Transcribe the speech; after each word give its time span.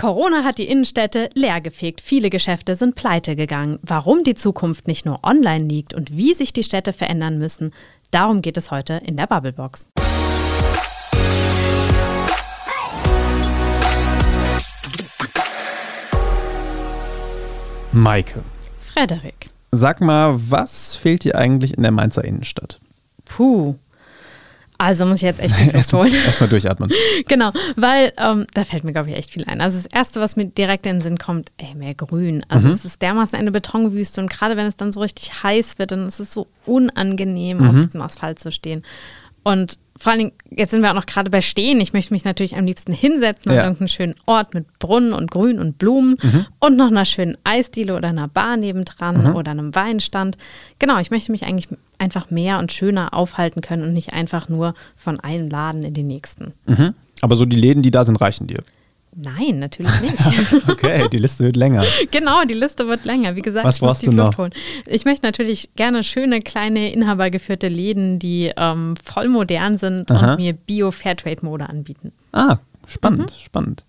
Corona 0.00 0.44
hat 0.44 0.56
die 0.56 0.66
Innenstädte 0.66 1.28
leergefegt. 1.34 2.00
Viele 2.00 2.30
Geschäfte 2.30 2.74
sind 2.74 2.94
pleite 2.94 3.36
gegangen. 3.36 3.78
Warum 3.82 4.24
die 4.24 4.32
Zukunft 4.32 4.88
nicht 4.88 5.04
nur 5.04 5.22
online 5.22 5.66
liegt 5.66 5.92
und 5.92 6.16
wie 6.16 6.32
sich 6.32 6.54
die 6.54 6.64
Städte 6.64 6.94
verändern 6.94 7.36
müssen, 7.36 7.70
darum 8.10 8.40
geht 8.40 8.56
es 8.56 8.70
heute 8.70 8.94
in 9.04 9.18
der 9.18 9.26
Bubblebox. 9.26 9.90
Maike. 17.92 18.42
Frederik. 18.94 19.50
Sag 19.70 20.00
mal, 20.00 20.40
was 20.48 20.96
fehlt 20.96 21.24
dir 21.24 21.34
eigentlich 21.34 21.76
in 21.76 21.82
der 21.82 21.92
Mainzer 21.92 22.24
Innenstadt? 22.24 22.80
Puh. 23.26 23.74
Also 24.80 25.04
muss 25.04 25.16
ich 25.18 25.22
jetzt 25.22 25.40
echt 25.40 25.58
die 25.60 25.68
Luft 25.68 25.92
holen. 25.92 26.12
Erstmal 26.24 26.48
durchatmen. 26.48 26.90
genau, 27.28 27.52
weil 27.76 28.14
ähm, 28.16 28.46
da 28.54 28.64
fällt 28.64 28.82
mir, 28.82 28.92
glaube 28.92 29.10
ich, 29.10 29.16
echt 29.16 29.30
viel 29.30 29.44
ein. 29.44 29.60
Also 29.60 29.76
das 29.76 29.84
Erste, 29.86 30.20
was 30.20 30.36
mir 30.36 30.46
direkt 30.46 30.86
in 30.86 30.96
den 30.96 31.02
Sinn 31.02 31.18
kommt, 31.18 31.52
ey, 31.58 31.74
mehr 31.74 31.94
Grün. 31.94 32.46
Also 32.48 32.68
mhm. 32.68 32.74
es 32.74 32.86
ist 32.86 33.02
dermaßen 33.02 33.38
eine 33.38 33.50
Betonwüste 33.50 34.22
und 34.22 34.30
gerade 34.30 34.56
wenn 34.56 34.66
es 34.66 34.76
dann 34.76 34.90
so 34.90 35.00
richtig 35.00 35.42
heiß 35.42 35.78
wird, 35.78 35.92
dann 35.92 36.08
ist 36.08 36.18
es 36.18 36.32
so 36.32 36.46
unangenehm, 36.64 37.58
mhm. 37.58 37.68
auf 37.68 37.86
diesem 37.86 38.00
Asphalt 38.00 38.38
zu 38.38 38.50
stehen. 38.50 38.82
Und 39.42 39.78
vor 39.96 40.12
allen 40.12 40.18
Dingen, 40.18 40.32
jetzt 40.50 40.70
sind 40.70 40.82
wir 40.82 40.90
auch 40.90 40.94
noch 40.94 41.06
gerade 41.06 41.30
bei 41.30 41.42
Stehen. 41.42 41.80
Ich 41.80 41.92
möchte 41.92 42.14
mich 42.14 42.24
natürlich 42.24 42.56
am 42.56 42.64
liebsten 42.64 42.92
hinsetzen 42.92 43.52
ja. 43.52 43.58
an 43.58 43.64
irgendeinen 43.64 43.88
schönen 43.88 44.14
Ort 44.24 44.54
mit 44.54 44.78
Brunnen 44.78 45.12
und 45.12 45.30
Grün 45.30 45.58
und 45.58 45.76
Blumen 45.76 46.16
mhm. 46.22 46.46
und 46.58 46.76
noch 46.76 46.86
einer 46.86 47.04
schönen 47.04 47.36
Eisdiele 47.44 47.94
oder 47.94 48.08
einer 48.08 48.28
Bar 48.28 48.56
nebendran 48.56 49.28
mhm. 49.28 49.36
oder 49.36 49.50
einem 49.50 49.74
Weinstand. 49.74 50.38
Genau, 50.78 50.98
ich 50.98 51.10
möchte 51.10 51.32
mich 51.32 51.44
eigentlich 51.44 51.68
einfach 51.98 52.30
mehr 52.30 52.58
und 52.58 52.72
schöner 52.72 53.12
aufhalten 53.12 53.60
können 53.60 53.82
und 53.82 53.92
nicht 53.92 54.14
einfach 54.14 54.48
nur 54.48 54.74
von 54.96 55.20
einem 55.20 55.50
Laden 55.50 55.82
in 55.82 55.92
den 55.92 56.06
nächsten. 56.06 56.54
Mhm. 56.66 56.94
Aber 57.20 57.36
so 57.36 57.44
die 57.44 57.56
Läden, 57.56 57.82
die 57.82 57.90
da 57.90 58.06
sind, 58.06 58.16
reichen 58.16 58.46
dir. 58.46 58.62
Nein, 59.14 59.58
natürlich 59.58 60.00
nicht. 60.00 60.68
okay, 60.68 61.08
die 61.12 61.18
Liste 61.18 61.44
wird 61.44 61.56
länger. 61.56 61.84
Genau, 62.10 62.44
die 62.44 62.54
Liste 62.54 62.86
wird 62.86 63.04
länger. 63.04 63.34
Wie 63.34 63.42
gesagt, 63.42 63.66
Was 63.66 63.76
ich 63.76 63.82
muss 63.82 63.98
die 63.98 64.10
Flucht 64.10 64.38
holen. 64.38 64.52
Ich 64.86 65.04
möchte 65.04 65.26
natürlich 65.26 65.70
gerne 65.74 66.04
schöne, 66.04 66.40
kleine, 66.40 66.92
inhabergeführte 66.92 67.68
Läden, 67.68 68.18
die 68.18 68.52
ähm, 68.56 68.94
voll 69.02 69.28
modern 69.28 69.78
sind 69.78 70.10
Aha. 70.12 70.32
und 70.32 70.40
mir 70.40 70.52
Bio-Fairtrade-Mode 70.52 71.68
anbieten. 71.68 72.12
Ah, 72.32 72.58
spannend, 72.86 73.32
mhm. 73.32 73.44
spannend. 73.44 73.84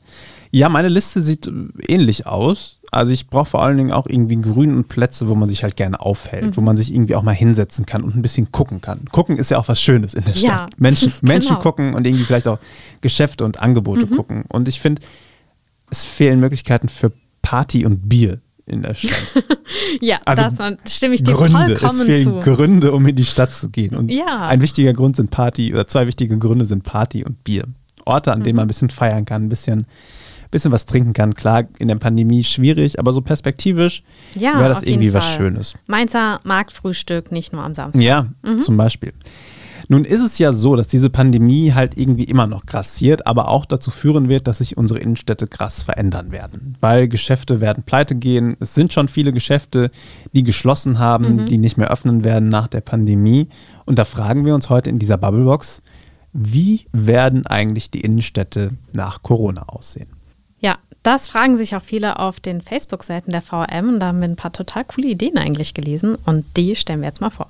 Ja, 0.50 0.70
meine 0.70 0.90
Liste 0.90 1.22
sieht 1.22 1.48
äh, 1.48 1.52
ähnlich 1.88 2.26
aus. 2.26 2.80
Also 2.94 3.14
ich 3.14 3.28
brauche 3.28 3.46
vor 3.46 3.64
allen 3.64 3.78
Dingen 3.78 3.94
auch 3.94 4.06
irgendwie 4.06 4.36
Grün 4.36 4.76
und 4.76 4.90
Plätze, 4.90 5.30
wo 5.30 5.36
man 5.36 5.48
sich 5.48 5.64
halt 5.64 5.78
gerne 5.78 6.02
aufhält, 6.02 6.48
mhm. 6.48 6.58
wo 6.58 6.62
man 6.62 6.76
sich 6.76 6.94
irgendwie 6.94 7.16
auch 7.16 7.24
mal 7.24 7.32
hinsetzen 7.32 7.86
kann 7.86 8.04
und 8.04 8.16
ein 8.16 8.22
bisschen 8.22 8.52
gucken 8.52 8.82
kann. 8.82 9.06
Gucken 9.12 9.38
ist 9.38 9.50
ja 9.50 9.60
auch 9.60 9.70
was 9.70 9.82
Schönes 9.82 10.14
in 10.14 10.26
der 10.26 10.34
Stadt. 10.34 10.50
Ja. 10.50 10.70
Menschen, 10.78 11.14
Menschen 11.22 11.50
genau. 11.50 11.62
gucken 11.62 11.94
und 11.94 12.06
irgendwie 12.06 12.26
vielleicht 12.26 12.50
auch 12.50 12.60
Geschäfte 13.00 13.46
und 13.46 13.62
Angebote 13.62 14.08
mhm. 14.08 14.16
gucken. 14.18 14.44
Und 14.50 14.68
ich 14.68 14.82
finde, 14.82 15.02
es 15.90 16.04
fehlen 16.04 16.42
Möglichkeiten 16.42 16.90
für 16.90 17.14
Party 17.42 17.86
und 17.86 18.10
Bier 18.10 18.42
in 18.66 18.82
der 18.82 18.94
Stadt. 18.94 19.46
ja, 20.02 20.20
also 20.26 20.44
das 20.44 20.94
stimme 20.94 21.16
ich 21.16 21.24
dir 21.24 21.34
Gründe. 21.34 21.78
vollkommen 21.78 22.02
es 22.02 22.06
fehlen 22.06 22.24
zu. 22.24 22.40
Gründe, 22.42 22.92
um 22.92 23.08
in 23.08 23.16
die 23.16 23.26
Stadt 23.26 23.56
zu 23.56 23.70
gehen. 23.70 23.96
Und 23.96 24.12
ja. 24.12 24.48
ein 24.48 24.62
wichtiger 24.62 24.92
Grund 24.92 25.16
sind 25.16 25.32
Party, 25.32 25.74
oder 25.74 25.88
zwei 25.88 26.08
wichtige 26.08 26.38
Gründe 26.38 26.66
sind 26.66 26.84
Party 26.84 27.24
und 27.24 27.42
Bier. 27.46 27.64
Orte, 28.04 28.34
an 28.34 28.44
denen 28.44 28.58
man 28.58 28.64
mhm. 28.64 28.66
ein 28.66 28.68
bisschen 28.68 28.90
feiern 28.90 29.24
kann, 29.24 29.46
ein 29.46 29.50
bisschen 29.50 29.86
bisschen 30.52 30.72
was 30.72 30.86
trinken 30.86 31.14
kann. 31.14 31.34
Klar, 31.34 31.64
in 31.80 31.88
der 31.88 31.96
Pandemie 31.96 32.44
schwierig, 32.44 33.00
aber 33.00 33.14
so 33.14 33.22
perspektivisch 33.22 34.04
ja, 34.36 34.60
wäre 34.60 34.70
das 34.70 34.84
irgendwie 34.84 35.14
was 35.14 35.34
Schönes. 35.34 35.76
Mainzer 35.88 36.40
Marktfrühstück, 36.44 37.32
nicht 37.32 37.54
nur 37.54 37.64
am 37.64 37.74
Samstag. 37.74 38.02
Ja, 38.02 38.28
mhm. 38.44 38.62
zum 38.62 38.78
Beispiel. 38.78 39.14
Nun 39.92 40.06
ist 40.06 40.22
es 40.22 40.38
ja 40.40 40.54
so, 40.54 40.78
dass 40.78 40.88
diese 40.88 41.10
Pandemie 41.10 41.74
halt 41.74 41.98
irgendwie 41.98 42.24
immer 42.24 42.48
noch 42.48 42.66
grassiert, 42.66 43.28
aber 43.28 43.50
auch 43.50 43.66
dazu 43.66 43.92
führen 43.92 44.30
wird, 44.30 44.48
dass 44.48 44.60
sich 44.60 44.78
unsere 44.78 45.00
Innenstädte 45.00 45.48
krass 45.48 45.84
verändern 45.84 46.32
werden. 46.32 46.78
Weil 46.80 47.10
Geschäfte 47.10 47.60
werden 47.60 47.84
pleite 47.84 48.16
gehen. 48.16 48.56
Es 48.62 48.74
sind 48.74 48.94
schon 48.94 49.10
viele 49.10 49.34
Geschäfte, 49.34 49.92
die 50.32 50.44
geschlossen 50.44 50.98
haben, 50.98 51.42
mhm. 51.42 51.46
die 51.46 51.58
nicht 51.58 51.78
mehr 51.78 51.92
öffnen 51.92 52.24
werden 52.24 52.48
nach 52.48 52.70
der 52.70 52.80
Pandemie. 52.80 53.50
Und 53.86 54.00
da 54.00 54.06
fragen 54.06 54.46
wir 54.46 54.56
uns 54.56 54.70
heute 54.70 54.90
in 54.90 54.98
dieser 54.98 55.18
Bubblebox, 55.18 55.82
wie 56.32 56.86
werden 56.94 57.46
eigentlich 57.46 57.92
die 57.92 58.00
Innenstädte 58.00 58.72
nach 58.94 59.22
Corona 59.24 59.64
aussehen? 59.64 60.08
Das 61.04 61.28
fragen 61.28 61.58
sich 61.58 61.76
auch 61.76 61.82
viele 61.82 62.20
auf 62.20 62.40
den 62.40 62.62
Facebook-Seiten 62.62 63.32
der 63.32 63.42
VM 63.42 63.90
und 63.90 64.00
da 64.00 64.08
haben 64.08 64.22
wir 64.22 64.28
ein 64.28 64.36
paar 64.36 64.54
total 64.54 64.86
coole 64.86 65.08
Ideen 65.08 65.40
eigentlich 65.40 65.74
gelesen 65.74 66.16
und 66.28 66.46
die 66.58 66.76
stellen 66.76 67.02
wir 67.02 67.08
jetzt 67.08 67.22
mal 67.22 67.32
vor. 67.32 67.50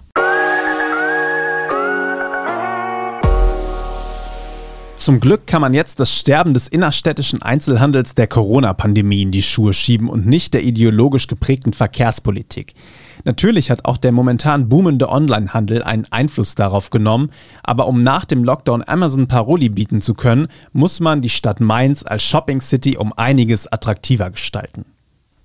Zum 4.95 5.19
Glück 5.19 5.47
kann 5.47 5.61
man 5.61 5.73
jetzt 5.73 5.99
das 5.99 6.15
Sterben 6.15 6.53
des 6.53 6.69
innerstädtischen 6.69 7.41
Einzelhandels 7.41 8.15
der 8.15 8.27
Corona-Pandemie 8.27 9.23
in 9.23 9.31
die 9.31 9.41
Schuhe 9.41 9.73
schieben 9.73 10.07
und 10.07 10.27
nicht 10.27 10.53
der 10.53 10.63
ideologisch 10.63 11.27
geprägten 11.27 11.73
Verkehrspolitik. 11.73 12.73
Natürlich 13.23 13.69
hat 13.69 13.85
auch 13.85 13.97
der 13.97 14.11
momentan 14.11 14.69
boomende 14.69 15.09
Onlinehandel 15.09 15.83
einen 15.83 16.07
Einfluss 16.09 16.55
darauf 16.55 16.89
genommen, 16.89 17.29
aber 17.63 17.87
um 17.87 18.03
nach 18.03 18.25
dem 18.25 18.43
Lockdown 18.43 18.83
Amazon 18.85 19.27
Paroli 19.27 19.69
bieten 19.69 20.01
zu 20.01 20.13
können, 20.13 20.47
muss 20.73 20.99
man 20.99 21.21
die 21.21 21.29
Stadt 21.29 21.59
Mainz 21.59 22.03
als 22.03 22.23
Shopping 22.23 22.61
City 22.61 22.97
um 22.97 23.13
einiges 23.13 23.67
attraktiver 23.67 24.29
gestalten. 24.31 24.85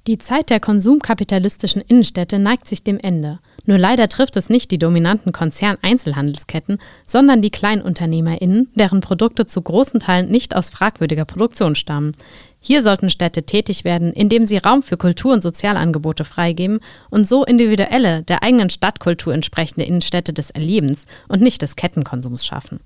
Die 0.07 0.19
Zeit 0.19 0.51
der 0.51 0.61
konsumkapitalistischen 0.61 1.83
Innenstädte 1.83 2.39
neigt 2.39 2.69
sich 2.69 2.85
dem 2.85 2.97
Ende. 3.01 3.41
Nur 3.65 3.77
leider 3.77 4.07
trifft 4.07 4.37
es 4.37 4.49
nicht 4.49 4.71
die 4.71 4.79
dominanten 4.79 5.33
Konzern-Einzelhandelsketten, 5.33 6.79
sondern 7.07 7.43
die 7.43 7.51
KleinunternehmerInnen, 7.51 8.69
deren 8.77 9.01
Produkte 9.01 9.47
zu 9.47 9.61
großen 9.61 9.99
Teilen 9.99 10.31
nicht 10.31 10.55
aus 10.55 10.71
fragwürdiger 10.71 11.25
Produktion 11.25 11.75
stammen. 11.75 12.13
Hier 12.61 12.83
sollten 12.83 13.11
Städte 13.11 13.43
tätig 13.43 13.83
werden, 13.83 14.13
indem 14.13 14.45
sie 14.45 14.59
Raum 14.59 14.85
für 14.85 14.97
Kultur- 14.97 15.33
und 15.33 15.43
Sozialangebote 15.43 16.25
freigeben 16.25 16.79
und 17.11 17.27
so 17.27 17.45
individuelle, 17.45 18.23
der 18.23 18.45
eigenen 18.45 18.71
Stadtkultur 18.71 19.35
entsprechende 19.35 19.87
Innenstädte 19.87 20.33
des 20.33 20.51
Erlebens 20.51 21.07
und 21.27 21.43
nicht 21.43 21.63
des 21.63 21.75
Kettenkonsums 21.75 22.47
schaffen. 22.47 22.79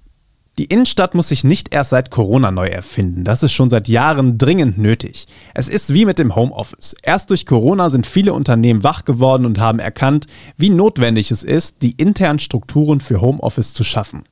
Die 0.59 0.65
Innenstadt 0.65 1.15
muss 1.15 1.29
sich 1.29 1.45
nicht 1.45 1.73
erst 1.73 1.91
seit 1.91 2.11
Corona 2.11 2.51
neu 2.51 2.67
erfinden. 2.67 3.25
Das 3.25 3.43
ist 3.43 3.53
schon 3.53 3.71
seit 3.71 3.89
Jahren 3.89 4.37
dringend 4.37 4.79
nötig. 4.79 5.27
Es 5.55 5.69
ist 5.69 5.95
wie 5.95 6.05
mit 6.05 6.19
dem 6.19 6.35
Homeoffice. 6.35 6.95
Erst 7.03 7.31
durch 7.31 7.47
Corona 7.47 7.89
sind 7.89 8.07
viele 8.07 8.35
Unternehmen 8.35 8.85
wach 8.85 9.05
geworden 9.05 9.47
und 9.47 9.59
haben 9.59 9.79
erkannt, 9.79 10.27
wie 10.57 10.71
notwendig 10.71 11.31
es 11.31 11.45
ist, 11.45 11.83
die 11.83 11.93
internen 11.93 12.41
Strukturen 12.41 13.01
für 13.01 13.21
Homeoffice 13.21 13.73
zu 13.73 13.85
schaffen. 13.85 14.25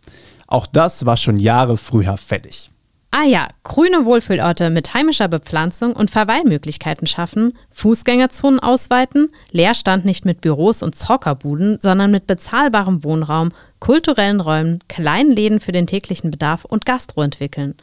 Auch 0.47 0.67
das 0.67 1.06
war 1.06 1.17
schon 1.17 1.39
Jahre 1.39 1.77
früher 1.77 2.17
fällig. 2.17 2.71
Ah 3.11 3.25
ja, 3.25 3.49
grüne 3.62 4.05
Wohlfühlorte 4.05 4.69
mit 4.69 4.93
heimischer 4.93 5.29
Bepflanzung 5.29 5.95
und 5.95 6.11
Verweilmöglichkeiten 6.11 7.06
schaffen, 7.06 7.56
Fußgängerzonen 7.71 8.61
ausweiten, 8.61 9.31
Leerstand 9.50 10.05
nicht 10.05 10.27
mit 10.27 10.43
Büros 10.43 10.83
und 10.83 10.95
Zockerbuden, 10.95 11.79
sondern 11.81 12.11
mit 12.11 12.27
bezahlbarem 12.27 13.05
Wohnraum, 13.05 13.53
kulturellen 13.81 14.41
Räumen, 14.41 14.81
kleinen 14.89 15.33
Läden 15.33 15.61
für 15.61 15.72
den 15.72 15.87
täglichen 15.87 16.31
Bedarf 16.31 16.65
und 16.65 16.87
Gastro 16.87 17.22
entwickeln. 17.22 17.75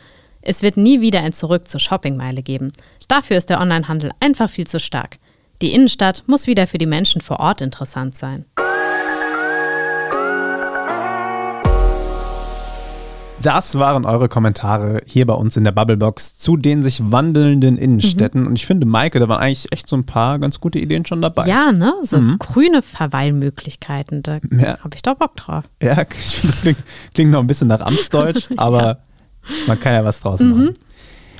Es 0.41 0.61
wird 0.61 0.78
nie 0.78 1.01
wieder 1.01 1.22
ein 1.22 1.33
Zurück 1.33 1.67
zur 1.67 1.79
Shoppingmeile 1.79 2.44
geben. 2.44 2.72
Dafür 3.07 3.38
ist 3.38 3.50
der 3.50 3.59
Onlinehandel 3.59 4.11
einfach 4.19 4.50
viel 4.50 4.67
zu 4.67 4.79
stark. 4.79 5.17
Die 5.61 5.73
Innenstadt 5.73 6.23
muss 6.28 6.47
wieder 6.47 6.67
für 6.67 6.78
die 6.78 6.85
Menschen 6.85 7.22
vor 7.22 7.39
Ort 7.39 7.61
interessant 7.61 8.16
sein. 8.16 8.45
Das 13.45 13.78
waren 13.78 14.06
eure 14.06 14.28
Kommentare 14.28 15.03
hier 15.06 15.28
bei 15.28 15.35
uns 15.35 15.56
in 15.56 15.63
der 15.63 15.72
Bubblebox 15.72 16.35
zu 16.39 16.57
den 16.57 16.81
sich 16.81 17.11
wandelnden 17.11 17.78
Innenstädten. 17.78 18.41
Mhm. 18.41 18.47
Und 18.47 18.56
ich 18.56 18.66
finde, 18.66 18.88
Maike, 18.88 19.19
da 19.19 19.29
waren 19.29 19.39
eigentlich 19.39 19.72
echt 19.72 19.88
so 19.88 19.95
ein 19.95 20.03
paar 20.03 20.39
ganz 20.39 20.59
gute 20.59 20.79
Ideen 20.79 21.06
schon 21.06 21.22
dabei. 21.22 21.45
Ja, 21.45 21.72
ne? 21.72 21.94
So 22.01 22.17
mhm. 22.17 22.39
grüne 22.39 22.81
Verweilmöglichkeiten, 22.81 24.23
da 24.23 24.39
ja. 24.50 24.79
habe 24.79 24.95
ich 24.95 25.03
doch 25.03 25.13
Bock 25.13 25.35
drauf. 25.35 25.66
Ja, 25.79 26.01
ich 26.01 26.07
finde, 26.38 26.47
das 26.47 26.61
klingt, 26.61 26.78
klingt, 27.13 27.31
noch 27.31 27.39
ein 27.39 27.45
bisschen 27.45 27.67
nach 27.67 27.81
Amtsdeutsch, 27.81 28.47
aber 28.57 28.81
ja. 28.81 28.97
man 29.67 29.79
kann 29.79 29.94
ja 29.94 30.03
was 30.03 30.22
draus 30.22 30.39
machen. 30.39 30.66
Mhm. 30.66 30.73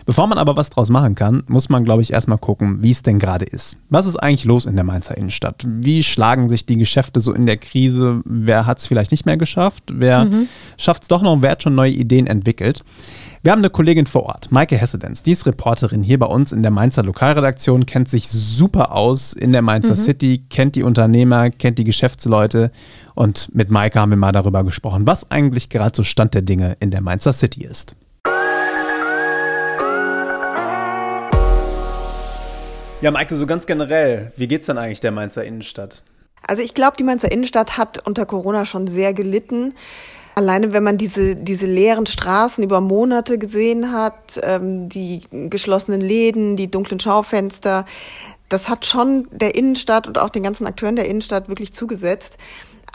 Bevor 0.06 0.28
man 0.28 0.38
aber 0.38 0.56
was 0.56 0.70
draus 0.70 0.90
machen 0.90 1.16
kann, 1.16 1.44
muss 1.48 1.70
man, 1.70 1.84
glaube 1.84 2.04
ich, 2.04 2.14
erstmal 2.14 2.38
gucken, 2.38 2.84
wie 2.84 2.92
es 2.92 3.02
denn 3.02 3.18
gerade 3.18 3.46
ist. 3.46 3.78
Was 3.90 4.06
ist 4.06 4.18
eigentlich 4.18 4.46
los 4.46 4.68
in 4.68 4.76
der 4.76 4.86
Mainzer 4.86 5.18
Innenstadt? 5.18 5.64
Wie 5.68 6.04
schlagen 6.04 6.48
sich 6.48 6.68
die 6.68 6.78
Geschäfte 6.78 7.20
so 7.20 7.34
in 7.34 7.48
der 7.48 7.58
Krise? 7.58 8.22
Wer 8.24 8.68
hat 8.68 8.78
es 8.78 8.88
vielleicht 8.88 9.10
nicht 9.10 9.26
mehr 9.26 9.38
geschafft? 9.38 9.84
Wer 9.92 10.26
mhm. 10.26 10.48
schafft 10.78 11.04
es 11.04 11.08
doch 11.08 11.24
noch 11.24 11.34
und 11.34 11.42
wer 11.42 11.52
hat 11.52 11.64
schon 11.64 11.74
neue 11.74 11.92
Ideen 11.92 12.28
entwickelt? 12.28 12.84
Wir 13.42 13.52
haben 13.52 13.60
eine 13.60 13.70
Kollegin 13.70 14.06
vor 14.06 14.24
Ort, 14.24 14.52
Maike 14.52 14.78
Hessedens. 14.78 15.24
Die 15.24 15.32
ist 15.32 15.46
Reporterin 15.46 16.02
hier 16.02 16.20
bei 16.20 16.26
uns 16.26 16.52
in 16.52 16.62
der 16.62 16.72
Mainzer 16.72 17.04
Lokalredaktion, 17.04 17.86
kennt 17.86 18.10
sich 18.10 18.28
super 18.28 18.92
aus 18.92 19.34
in 19.34 19.52
der 19.54 19.62
Mainzer 19.62 19.92
mhm. 19.92 19.98
City, 19.98 20.46
kennt 20.50 20.76
die 20.76 20.84
Unternehmer, 20.84 21.50
kennt 21.50 21.78
die 21.80 21.84
Geschäftsleute. 21.84 22.72
Und 23.16 23.50
mit 23.54 23.72
Maike 23.72 24.00
haben 24.00 24.10
wir 24.10 24.18
mal 24.18 24.32
darüber 24.32 24.64
gesprochen, 24.64 25.08
was 25.08 25.32
eigentlich 25.32 25.70
gerade 25.70 25.96
so 25.96 26.04
Stand 26.04 26.34
der 26.34 26.42
Dinge 26.42 26.78
in 26.80 26.92
der 26.92 27.02
Mainzer 27.02 27.34
City 27.34 27.64
ist. 27.64 27.96
Ja, 33.02 33.12
Maike, 33.12 33.36
so 33.36 33.46
ganz 33.46 33.66
generell, 33.66 34.32
wie 34.38 34.48
geht's 34.48 34.68
denn 34.68 34.78
eigentlich 34.78 35.02
der 35.02 35.12
Mainzer 35.12 35.44
Innenstadt? 35.44 36.02
Also 36.48 36.64
ich 36.64 36.74
glaube, 36.74 36.96
die 36.98 37.04
Mainzer 37.04 37.32
Innenstadt 37.32 37.78
hat 37.78 38.06
unter 38.08 38.26
Corona 38.26 38.66
schon 38.66 38.88
sehr 38.88 39.14
gelitten. 39.14 39.74
Alleine, 40.36 40.74
wenn 40.74 40.84
man 40.84 40.98
diese, 40.98 41.36
diese 41.36 41.66
leeren 41.66 42.06
Straßen 42.06 42.64
über 42.64 42.82
Monate 42.82 43.38
gesehen 43.38 43.92
hat, 43.92 44.40
ähm, 44.44 44.90
die 44.90 45.22
geschlossenen 45.32 46.02
Läden, 46.02 46.56
die 46.56 46.70
dunklen 46.70 47.00
Schaufenster, 47.00 47.86
das 48.50 48.70
hat 48.70 48.86
schon 48.86 49.28
der 49.32 49.56
Innenstadt 49.56 50.08
und 50.08 50.18
auch 50.18 50.30
den 50.30 50.44
ganzen 50.44 50.68
Akteuren 50.68 50.96
der 50.96 51.08
Innenstadt 51.08 51.50
wirklich 51.50 51.74
zugesetzt. 51.74 52.38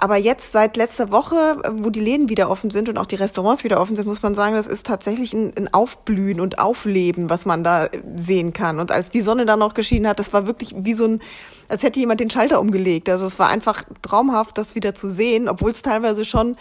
Aber 0.02 0.16
jetzt 0.16 0.52
seit 0.52 0.78
letzter 0.78 1.12
Woche, 1.12 1.60
wo 1.72 1.90
die 1.90 2.00
Läden 2.00 2.30
wieder 2.30 2.48
offen 2.48 2.70
sind 2.70 2.88
und 2.88 2.96
auch 2.96 3.04
die 3.04 3.16
Restaurants 3.16 3.64
wieder 3.64 3.78
offen 3.78 3.96
sind, 3.96 4.06
muss 4.06 4.22
man 4.22 4.34
sagen, 4.34 4.54
das 4.54 4.66
ist 4.66 4.86
tatsächlich 4.86 5.34
ein, 5.34 5.52
ein 5.58 5.74
Aufblühen 5.74 6.40
und 6.40 6.58
Aufleben, 6.58 7.28
was 7.28 7.44
man 7.44 7.62
da 7.62 7.86
sehen 8.16 8.54
kann. 8.54 8.80
Und 8.80 8.92
als 8.92 9.10
die 9.10 9.20
Sonne 9.20 9.44
dann 9.44 9.58
noch 9.58 9.74
geschienen 9.74 10.08
hat, 10.08 10.18
das 10.18 10.32
war 10.32 10.46
wirklich 10.46 10.74
wie 10.74 10.94
so 10.94 11.04
ein, 11.04 11.20
als 11.68 11.82
hätte 11.82 12.00
jemand 12.00 12.20
den 12.20 12.30
Schalter 12.30 12.60
umgelegt. 12.60 13.10
Also 13.10 13.26
es 13.26 13.38
war 13.38 13.50
einfach 13.50 13.82
traumhaft, 14.00 14.56
das 14.56 14.74
wieder 14.74 14.94
zu 14.94 15.10
sehen, 15.10 15.50
obwohl 15.50 15.70
es 15.70 15.82
teilweise 15.82 16.24
schon 16.24 16.56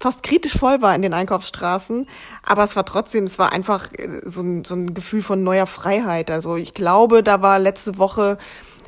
fast 0.00 0.24
kritisch 0.24 0.58
voll 0.58 0.82
war 0.82 0.96
in 0.96 1.02
den 1.02 1.14
Einkaufsstraßen. 1.14 2.08
Aber 2.42 2.64
es 2.64 2.74
war 2.74 2.84
trotzdem, 2.84 3.22
es 3.22 3.38
war 3.38 3.52
einfach 3.52 3.88
so 4.24 4.42
ein, 4.42 4.64
so 4.64 4.74
ein 4.74 4.94
Gefühl 4.94 5.22
von 5.22 5.44
neuer 5.44 5.68
Freiheit. 5.68 6.28
Also 6.28 6.56
ich 6.56 6.74
glaube, 6.74 7.22
da 7.22 7.40
war 7.40 7.60
letzte 7.60 7.98
Woche 7.98 8.36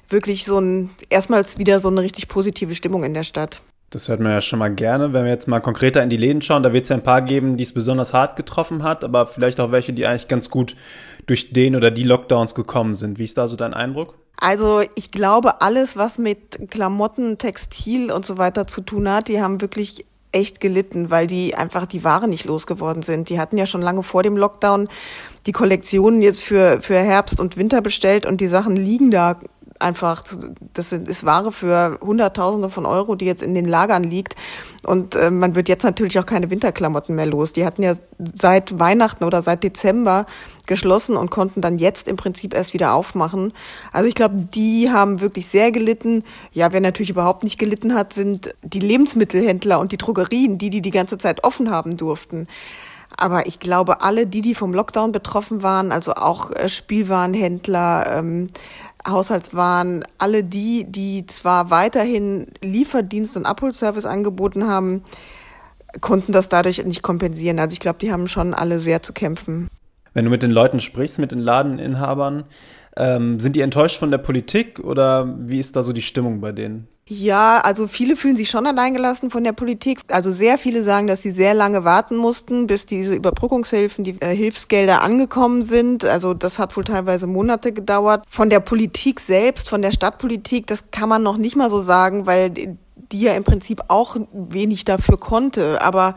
wirklich 0.09 0.45
so 0.45 0.59
ein, 0.59 0.91
erstmals 1.09 1.59
wieder 1.59 1.79
so 1.79 1.87
eine 1.87 2.03
richtig 2.03 2.27
positive 2.27 2.75
Stimmung 2.75 3.05
in 3.05 3.15
der 3.15 3.23
Stadt. 3.23 3.63
Das 3.97 4.11
hört 4.11 4.21
man 4.21 4.31
ja 4.31 4.43
schon 4.43 4.59
mal 4.59 4.69
gerne. 4.69 5.15
Wenn 5.15 5.25
wir 5.25 5.31
jetzt 5.31 5.49
mal 5.49 5.61
konkreter 5.61 6.03
in 6.03 6.11
die 6.11 6.19
Läden 6.19 6.43
schauen, 6.43 6.63
da 6.63 6.75
wird 6.75 6.83
es 6.83 6.91
ja 6.91 6.97
ein 6.97 7.03
paar 7.03 7.23
geben, 7.23 7.57
die 7.57 7.63
es 7.63 7.73
besonders 7.73 8.13
hart 8.13 8.37
getroffen 8.37 8.83
hat, 8.83 9.05
aber 9.05 9.27
vielleicht 9.27 9.59
auch 9.59 9.73
welche, 9.73 9.95
die 9.95 10.07
eigentlich 10.07 10.29
ganz 10.29 10.51
gut 10.51 10.77
durch 11.25 11.55
den 11.55 11.75
oder 11.75 11.91
die 11.91 12.03
Lockdowns 12.03 12.55
gekommen 12.55 12.95
sind. 12.95 13.19
Wie 13.19 13.25
ist 13.25 13.39
da 13.39 13.49
so 13.49 13.57
dein 13.57 13.73
Eindruck? 13.73 14.13
Also 14.39 14.83
ich 14.97 15.13
glaube, 15.13 15.63
alles, 15.63 15.97
was 15.97 16.19
mit 16.19 16.71
Klamotten, 16.71 17.39
Textil 17.39 18.13
und 18.13 18.27
so 18.27 18.37
weiter 18.37 18.67
zu 18.67 18.83
tun 18.83 19.11
hat, 19.11 19.29
die 19.29 19.41
haben 19.41 19.63
wirklich 19.63 20.05
echt 20.31 20.61
gelitten, 20.61 21.11
weil 21.11 21.27
die 21.27 21.55
einfach 21.55 21.87
die 21.87 22.05
Ware 22.05 22.29
nicht 22.29 22.45
losgeworden 22.45 23.01
sind. 23.01 23.31
Die 23.31 23.41
hatten 23.41 23.57
ja 23.57 23.65
schon 23.65 23.81
lange 23.81 24.03
vor 24.03 24.23
dem 24.23 24.37
Lockdown 24.37 24.89
die 25.47 25.53
Kollektionen 25.53 26.21
jetzt 26.21 26.43
für, 26.43 26.83
für 26.83 26.99
Herbst 26.99 27.41
und 27.41 27.57
Winter 27.57 27.81
bestellt 27.81 28.27
und 28.27 28.43
die 28.43 28.49
Sachen 28.49 28.77
liegen 28.77 29.11
da 29.11 29.41
einfach, 29.81 30.25
das 30.73 30.93
ist 30.93 31.25
Ware 31.25 31.53
für 31.53 31.99
Hunderttausende 32.01 32.71
von 32.71 32.87
Euro, 32.87 33.15
die 33.15 33.27
jetzt 33.27 33.43
in 33.43 33.55
den 33.55 33.67
Lagern 33.67 34.05
liegt. 34.05 34.37
Und 34.85 35.15
äh, 35.15 35.31
man 35.31 35.55
wird 35.55 35.69
jetzt 35.69 35.83
natürlich 35.83 36.19
auch 36.19 36.27
keine 36.27 36.51
Winterklamotten 36.51 37.15
mehr 37.15 37.27
los. 37.27 37.53
Die 37.53 37.65
hatten 37.65 37.83
ja 37.83 37.95
seit 38.35 38.79
Weihnachten 38.79 39.25
oder 39.25 39.43
seit 39.43 39.65
Dezember 39.65 40.27
geschlossen 40.67 41.17
und 41.17 41.31
konnten 41.31 41.61
dann 41.61 41.79
jetzt 41.79 42.09
im 42.09 42.17
Prinzip 42.17 42.55
erst 42.55 42.75
wieder 42.75 42.95
aufmachen. 42.95 43.53
Also 43.93 44.09
ich 44.09 44.15
glaube, 44.15 44.37
die 44.55 44.91
haben 44.91 45.21
wirklich 45.21 45.49
sehr 45.49 45.73
gelitten. 45.73 46.25
Ja, 46.53 46.73
wer 46.73 46.81
natürlich 46.81 47.11
überhaupt 47.11 47.45
nicht 47.45 47.59
gelitten 47.59 47.95
hat, 47.95 48.13
sind 48.13 48.55
die 48.63 48.81
Lebensmittelhändler 48.81 49.81
und 49.81 49.93
die 49.93 49.97
Drogerien, 49.97 50.59
die 50.59 50.71
die 50.71 50.83
die 50.83 50.91
ganze 50.91 51.19
Zeit 51.19 51.45
offen 51.45 51.71
haben 51.71 51.97
durften. 51.97 52.47
Aber 53.17 53.47
ich 53.47 53.61
glaube, 53.61 54.03
alle 54.03 54.27
die, 54.27 54.43
die 54.43 54.55
vom 54.55 54.75
Lockdown 54.75 55.13
betroffen 55.13 55.63
waren, 55.63 55.91
also 55.91 56.13
auch 56.15 56.51
äh, 56.51 56.69
Spielwarenhändler, 56.69 58.19
ähm, 58.19 58.49
Haushaltswaren, 59.07 60.05
alle 60.19 60.45
die, 60.45 60.85
die 60.89 61.27
zwar 61.27 61.71
weiterhin 61.71 62.47
Lieferdienst 62.63 63.37
und 63.37 63.47
Abholservice 63.47 64.07
angeboten 64.07 64.67
haben, 64.67 65.03
konnten 66.01 66.33
das 66.33 66.49
dadurch 66.49 66.85
nicht 66.85 67.03
kompensieren. 67.03 67.59
Also 67.59 67.73
ich 67.73 67.81
glaube, 67.81 67.99
die 68.01 68.13
haben 68.13 68.29
schon 68.29 68.55
alle 68.55 68.81
sehr 68.81 69.03
zu 69.03 69.13
kämpfen. 69.13 69.69
Wenn 70.15 70.25
du 70.25 70.31
mit 70.31 70.43
den 70.43 70.51
Leuten 70.51 70.81
sprichst, 70.81 71.19
mit 71.19 71.33
den 71.33 71.41
Ladeninhabern, 71.41 72.45
ähm, 72.97 73.41
sind 73.41 73.57
die 73.57 73.61
enttäuscht 73.61 73.99
von 73.99 74.11
der 74.11 74.19
Politik 74.19 74.81
oder 74.81 75.35
wie 75.39 75.59
ist 75.59 75.77
da 75.77 75.83
so 75.83 75.93
die 75.93 76.03
Stimmung 76.03 76.41
bei 76.41 76.53
denen? 76.53 76.89
Ja, 77.09 77.61
also 77.61 77.87
viele 77.87 78.17
fühlen 78.17 78.35
sich 78.35 78.51
schon 78.51 78.67
alleingelassen 78.67 79.31
von 79.31 79.45
der 79.45 79.53
Politik. 79.53 80.01
Also 80.11 80.33
sehr 80.33 80.59
viele 80.59 80.83
sagen, 80.83 81.07
dass 81.07 81.23
sie 81.23 81.31
sehr 81.31 81.55
lange 81.55 81.85
warten 81.85 82.17
mussten, 82.17 82.67
bis 82.67 82.85
diese 82.85 83.15
Überbrückungshilfen, 83.15 84.03
die 84.03 84.21
äh, 84.21 84.35
Hilfsgelder 84.35 85.03
angekommen 85.03 85.63
sind. 85.63 86.05
Also 86.05 86.35
das 86.35 86.59
hat 86.59 86.77
wohl 86.77 86.83
teilweise 86.83 87.29
Monate 87.29 87.73
gedauert. 87.73 88.25
Von 88.29 88.51
der 88.51 88.59
Politik 88.59 89.21
selbst, 89.21 89.69
von 89.69 89.83
der 89.83 89.93
Stadtpolitik, 89.93 90.67
das 90.67 90.83
kann 90.91 91.09
man 91.09 91.23
noch 91.23 91.37
nicht 91.37 91.55
mal 91.55 91.71
so 91.71 91.81
sagen, 91.81 92.27
weil 92.27 92.51
die 92.51 93.21
ja 93.21 93.35
im 93.35 93.45
Prinzip 93.45 93.83
auch 93.87 94.17
wenig 94.33 94.85
dafür 94.85 95.17
konnte. 95.17 95.81
Aber 95.83 96.17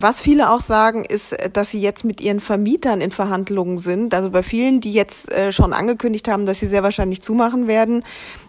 was 0.00 0.22
viele 0.22 0.50
auch 0.50 0.62
sagen, 0.62 1.04
ist, 1.04 1.36
dass 1.52 1.70
sie 1.70 1.80
jetzt 1.80 2.06
mit 2.06 2.22
ihren 2.22 2.40
Vermietern 2.40 3.02
in 3.02 3.10
Verhandlungen 3.10 3.76
sind. 3.76 4.14
Also 4.14 4.30
bei 4.30 4.42
vielen, 4.42 4.80
die 4.80 4.92
jetzt 4.92 5.30
äh, 5.30 5.52
schon 5.52 5.74
angekündigt 5.74 6.26
haben, 6.26 6.46
dass 6.46 6.60
sie 6.60 6.66
sehr 6.66 6.82
wahrscheinlich 6.82 7.20
zumachen 7.22 7.68
werden, 7.68 8.02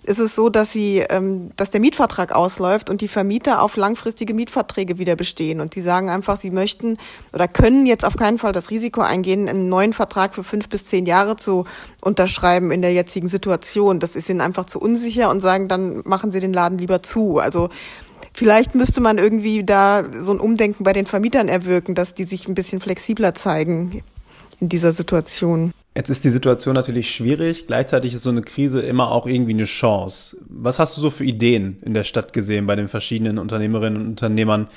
ist 0.04 0.20
es 0.20 0.34
so, 0.34 0.48
dass 0.48 0.72
sie, 0.72 1.04
ähm, 1.10 1.52
dass 1.58 1.70
der 1.70 1.82
Mietvertrag 1.82 2.32
ausläuft 2.32 2.90
und 2.90 3.02
die 3.02 3.10
Vermieter 3.10 3.62
auf 3.62 3.76
langfristige 3.76 4.34
Mietverträge 4.34 4.98
wieder 4.98 5.18
bestehen. 5.18 5.60
Und 5.60 5.76
die 5.76 5.82
sagen 5.82 6.10
einfach, 6.10 6.40
sie 6.40 6.52
möchten 6.52 6.98
oder 7.34 7.50
können 7.50 7.86
jetzt 7.86 8.06
auf 8.06 8.16
keinen 8.16 8.38
Fall 8.38 8.54
das 8.54 8.70
Risiko 8.70 9.02
eingehen, 9.02 9.50
einen 9.50 9.68
neuen 9.68 9.92
Vertrag 9.92 10.34
für 10.34 10.46
fünf 10.46 10.70
bis 10.70 10.86
zehn 10.86 11.06
Jahre 11.06 11.36
zu 11.36 11.66
unterschreiben 12.02 12.72
in 12.72 12.82
der 12.82 12.94
jetzigen 12.94 13.28
Situation. 13.28 14.00
Das 14.00 14.16
ist 14.16 14.30
ihnen 14.30 14.40
einfach 14.40 14.68
zu 14.68 14.80
unsicher 14.80 15.30
und 15.30 15.42
sagen, 15.42 15.68
dann 15.68 16.02
machen 16.06 16.32
sie 16.32 16.40
den 16.40 16.54
Laden 16.54 16.78
lieber 16.78 17.04
zu. 17.04 17.40
Also 17.40 17.70
Vielleicht 18.34 18.76
müsste 18.76 19.02
man 19.02 19.18
irgendwie 19.18 19.64
da 19.64 20.06
so 20.20 20.32
ein 20.32 20.40
Umdenken 20.40 20.84
bei 20.84 20.94
den 20.94 21.06
Vermietern 21.06 21.48
erwirken, 21.48 21.96
dass 21.96 22.14
die 22.14 22.24
sich 22.24 22.48
ein 22.48 22.56
bisschen 22.56 22.82
flexibler 22.82 23.34
zeigen 23.34 24.04
in 24.60 24.70
dieser 24.70 24.92
Situation. 24.92 25.74
Jetzt 25.94 26.10
ist 26.10 26.24
die 26.24 26.30
Situation 26.30 26.74
natürlich 26.74 27.14
schwierig. 27.14 27.68
Gleichzeitig 27.68 28.14
ist 28.14 28.24
so 28.24 28.30
eine 28.30 28.44
Krise 28.44 28.82
immer 28.82 29.12
auch 29.12 29.26
irgendwie 29.26 29.52
eine 29.52 29.66
Chance. 29.66 30.38
Was 30.48 30.80
hast 30.80 30.96
du 30.96 31.02
so 31.02 31.10
für 31.10 31.26
Ideen 31.26 31.80
in 31.82 31.94
der 31.94 32.06
Stadt 32.06 32.32
gesehen 32.32 32.66
bei 32.66 32.78
den 32.78 32.88
verschiedenen 32.88 33.38
Unternehmerinnen 33.38 34.02
und 34.02 34.08
Unternehmern? 34.08 34.68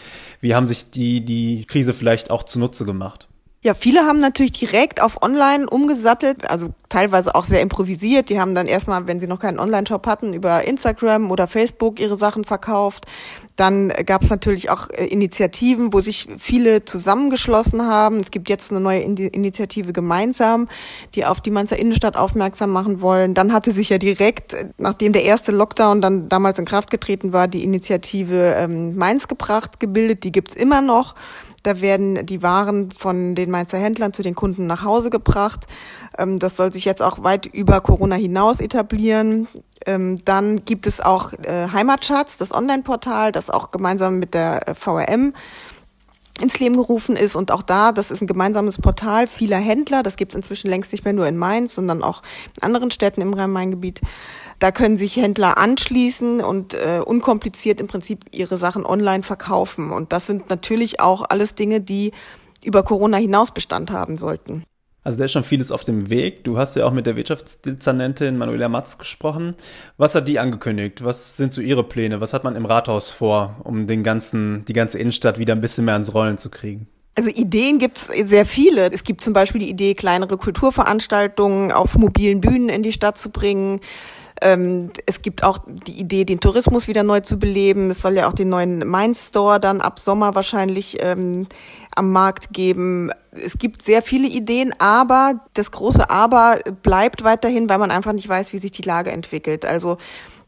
Wie 0.41 0.57
haben 0.57 0.67
sich 0.67 0.91
die, 0.91 1.25
die 1.25 1.67
Krise 1.67 1.95
vielleicht 1.95 2.31
auch 2.31 2.43
zunutze 2.43 2.85
gemacht? 2.85 3.29
Ja, 3.65 3.73
viele 3.73 4.03
haben 4.03 4.21
natürlich 4.21 4.53
direkt 4.53 5.01
auf 5.01 5.23
Online 5.23 5.67
umgesattelt, 5.67 6.51
also 6.51 6.75
teilweise 6.91 7.35
auch 7.35 7.47
sehr 7.47 7.63
improvisiert. 7.63 8.29
Die 8.29 8.39
haben 8.39 8.55
dann 8.55 8.67
erstmal, 8.67 9.07
wenn 9.07 9.21
sie 9.21 9.27
noch 9.27 9.41
keinen 9.41 9.59
Online-Shop 9.59 10.07
hatten, 10.07 10.35
über 10.35 10.65
Instagram 10.65 11.31
oder 11.31 11.49
Facebook 11.49 11.99
ihre 11.99 12.19
Sachen 12.19 12.45
verkauft. 12.45 13.07
Dann 13.57 13.89
gab 13.89 14.21
es 14.21 14.29
natürlich 14.29 14.69
auch 14.69 14.91
äh, 14.91 15.07
Initiativen, 15.07 15.95
wo 15.95 16.03
sich 16.03 16.29
viele 16.39 16.85
zusammengeschlossen 16.85 17.81
haben. 17.81 18.21
Es 18.21 18.31
gibt 18.31 18.51
jetzt 18.51 18.71
eine 18.71 18.81
neue 18.81 19.01
Initiative 19.01 19.95
gemeinsam, 19.95 20.69
die 21.15 21.25
auf 21.25 21.41
die 21.41 21.51
Mainzer 21.51 21.79
Innenstadt 21.79 22.19
aufmerksam 22.19 22.71
machen 22.71 23.01
wollen. 23.01 23.33
Dann 23.33 23.55
hatte 23.55 23.73
sich 23.73 23.89
ja 23.89 23.97
direkt, 23.97 24.53
äh, 24.53 24.67
nachdem 24.77 25.15
der 25.15 25.25
erste 25.25 25.53
Lockdown 25.53 26.03
dann 26.03 26.29
damals 26.29 26.59
in 26.59 26.67
Kraft 26.67 26.91
getreten 26.91 27.33
war, 27.33 27.49
die 27.49 27.65
Initiative 27.65 28.57
ähm, 28.59 28.95
Mainz 28.97 29.27
gebracht, 29.27 29.81
gebildet. 29.81 30.23
Die 30.25 30.33
gibt's 30.33 30.55
immer 30.55 30.83
noch. 30.83 31.15
Da 31.65 31.81
werden 31.81 32.27
die 32.27 32.43
Waren 32.43 32.93
von 32.93 33.35
den 33.35 33.51
Mainzer 33.51 33.79
Händlern 33.79 34.13
zu 34.13 34.23
den 34.23 34.35
Kunden 34.35 34.67
nach 34.67 34.85
Hause 34.85 35.11
gebracht. 35.11 35.67
Ähm, 36.17 36.39
das 36.39 36.57
soll 36.57 36.73
sich 36.73 36.85
jetzt 36.85 37.03
auch 37.03 37.25
weit 37.25 37.47
über 37.47 37.81
Corona 37.81 38.15
hinaus 38.15 38.61
etablieren. 38.61 39.49
Ähm, 39.87 40.25
dann 40.25 40.65
gibt 40.65 40.87
es 40.87 41.01
auch 41.01 41.33
äh, 41.33 41.69
Heimatschatz, 41.73 42.37
das 42.37 42.53
Online-Portal, 42.55 43.33
das 43.33 43.51
auch 43.51 43.71
gemeinsam 43.71 44.19
mit 44.19 44.35
der 44.35 44.69
äh, 44.69 44.75
VRM 44.75 45.33
ins 46.41 46.59
Leben 46.59 46.77
gerufen 46.77 47.17
ist. 47.17 47.37
Und 47.37 47.51
auch 47.51 47.63
da, 47.63 47.93
das 47.93 48.11
ist 48.11 48.21
ein 48.21 48.27
gemeinsames 48.27 48.79
Portal 48.79 49.27
vieler 49.27 49.59
Händler. 49.59 50.03
Das 50.03 50.17
gibt 50.17 50.33
es 50.33 50.37
inzwischen 50.37 50.69
längst 50.69 50.93
nicht 50.93 51.05
mehr 51.05 51.15
nur 51.15 51.27
in 51.27 51.37
Mainz, 51.37 51.77
sondern 51.77 52.03
auch 52.03 52.23
in 52.57 52.63
anderen 52.63 52.91
Städten 52.91 53.21
im 53.21 53.35
Rhein-Main-Gebiet. 53.35 54.01
Da 54.59 54.71
können 54.71 54.97
sich 54.97 55.17
Händler 55.17 55.59
anschließen 55.59 56.41
und 56.41 56.75
äh, 56.75 57.01
unkompliziert 57.05 57.81
im 57.81 57.87
Prinzip 57.87 58.25
ihre 58.33 58.57
Sachen 58.57 58.87
online 58.87 59.23
verkaufen. 59.23 59.91
Und 59.91 60.13
das 60.13 60.27
sind 60.27 60.51
natürlich 60.51 61.01
auch 61.01 61.25
alles 61.29 61.55
Dinge, 61.55 61.81
die 61.81 62.13
über 62.65 62.83
Corona 62.83 63.19
hinaus 63.19 63.53
Bestand 63.53 63.91
haben 63.91 64.17
sollten. 64.17 64.65
Also 65.05 65.19
da 65.19 65.25
ist 65.25 65.33
schon 65.33 65.45
vieles 65.45 65.71
auf 65.71 65.85
dem 65.85 66.09
Weg. 66.09 66.45
Du 66.45 66.57
hast 66.57 66.77
ja 66.77 66.87
auch 66.87 66.93
mit 66.93 67.05
der 67.05 67.15
Wirtschaftsdezernentin 67.15 68.39
Manuela 68.39 68.71
Matz 68.71 68.97
gesprochen. 68.97 69.55
Was 69.99 70.15
hat 70.15 70.27
die 70.27 70.39
angekündigt? 70.39 71.05
Was 71.05 71.37
sind 71.37 71.53
so 71.53 71.61
ihre 71.61 71.85
Pläne? 71.85 72.23
Was 72.23 72.33
hat 72.33 72.43
man 72.43 72.57
im 72.57 72.65
Rathaus 72.65 73.11
vor, 73.11 73.61
um 73.65 73.87
den 73.87 74.03
ganzen, 74.03 74.65
die 74.65 74.73
ganze 74.73 74.99
Innenstadt 74.99 75.39
wieder 75.39 75.55
ein 75.55 75.61
bisschen 75.61 75.85
mehr 75.85 75.95
ans 75.95 76.15
Rollen 76.15 76.39
zu 76.39 76.49
kriegen? 76.49 76.89
Also 77.17 77.31
Ideen 77.31 77.79
gibt 77.79 77.99
es 77.99 78.29
sehr 78.29 78.47
viele. 78.47 78.91
Es 78.91 79.05
gibt 79.05 79.23
zum 79.23 79.35
Beispiel 79.35 79.61
die 79.61 79.69
Idee, 79.69 79.95
kleinere 79.95 80.39
Kulturveranstaltungen 80.39 81.71
auf 81.71 81.97
mobilen 81.97 82.41
Bühnen 82.41 82.71
in 82.71 82.83
die 82.83 82.93
Stadt 82.93 83.19
zu 83.19 83.31
bringen. 83.31 83.81
Ähm, 84.43 84.91
es 85.07 85.23
gibt 85.23 85.45
auch 85.45 85.59
die 85.67 85.99
Idee, 85.99 86.25
den 86.25 86.41
Tourismus 86.41 86.89
wieder 86.89 87.03
neu 87.03 87.21
zu 87.21 87.39
beleben. 87.39 87.91
Es 87.91 88.03
soll 88.03 88.17
ja 88.17 88.29
auch 88.29 88.33
den 88.33 88.49
neuen 88.49 88.87
Mainz 88.87 89.29
Store 89.29 89.61
dann 89.61 89.81
ab 89.81 90.01
Sommer 90.01 90.35
wahrscheinlich 90.35 90.99
ähm, 91.01 91.47
am 91.95 92.11
Markt 92.11 92.53
geben. 92.53 93.11
Es 93.31 93.59
gibt 93.59 93.83
sehr 93.83 94.03
viele 94.03 94.29
Ideen, 94.29 94.75
aber 94.79 95.41
das 95.55 95.71
große 95.71 96.11
Aber 96.11 96.59
bleibt 96.83 97.25
weiterhin, 97.25 97.69
weil 97.69 97.79
man 97.79 97.91
einfach 97.91 98.13
nicht 98.13 98.29
weiß, 98.29 98.53
wie 98.53 98.59
sich 98.59 98.73
die 98.73 98.83
Lage 98.83 99.13
entwickelt. 99.13 99.65
Also 99.65 99.99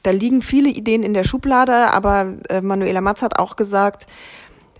da 0.03 0.11
liegen 0.11 0.43
viele 0.43 0.69
Ideen 0.69 1.03
in 1.03 1.15
der 1.15 1.25
Schublade, 1.25 1.93
aber 1.93 2.35
äh, 2.49 2.61
Manuela 2.61 3.01
Matz 3.01 3.23
hat 3.23 3.39
auch 3.39 3.57
gesagt, 3.57 4.07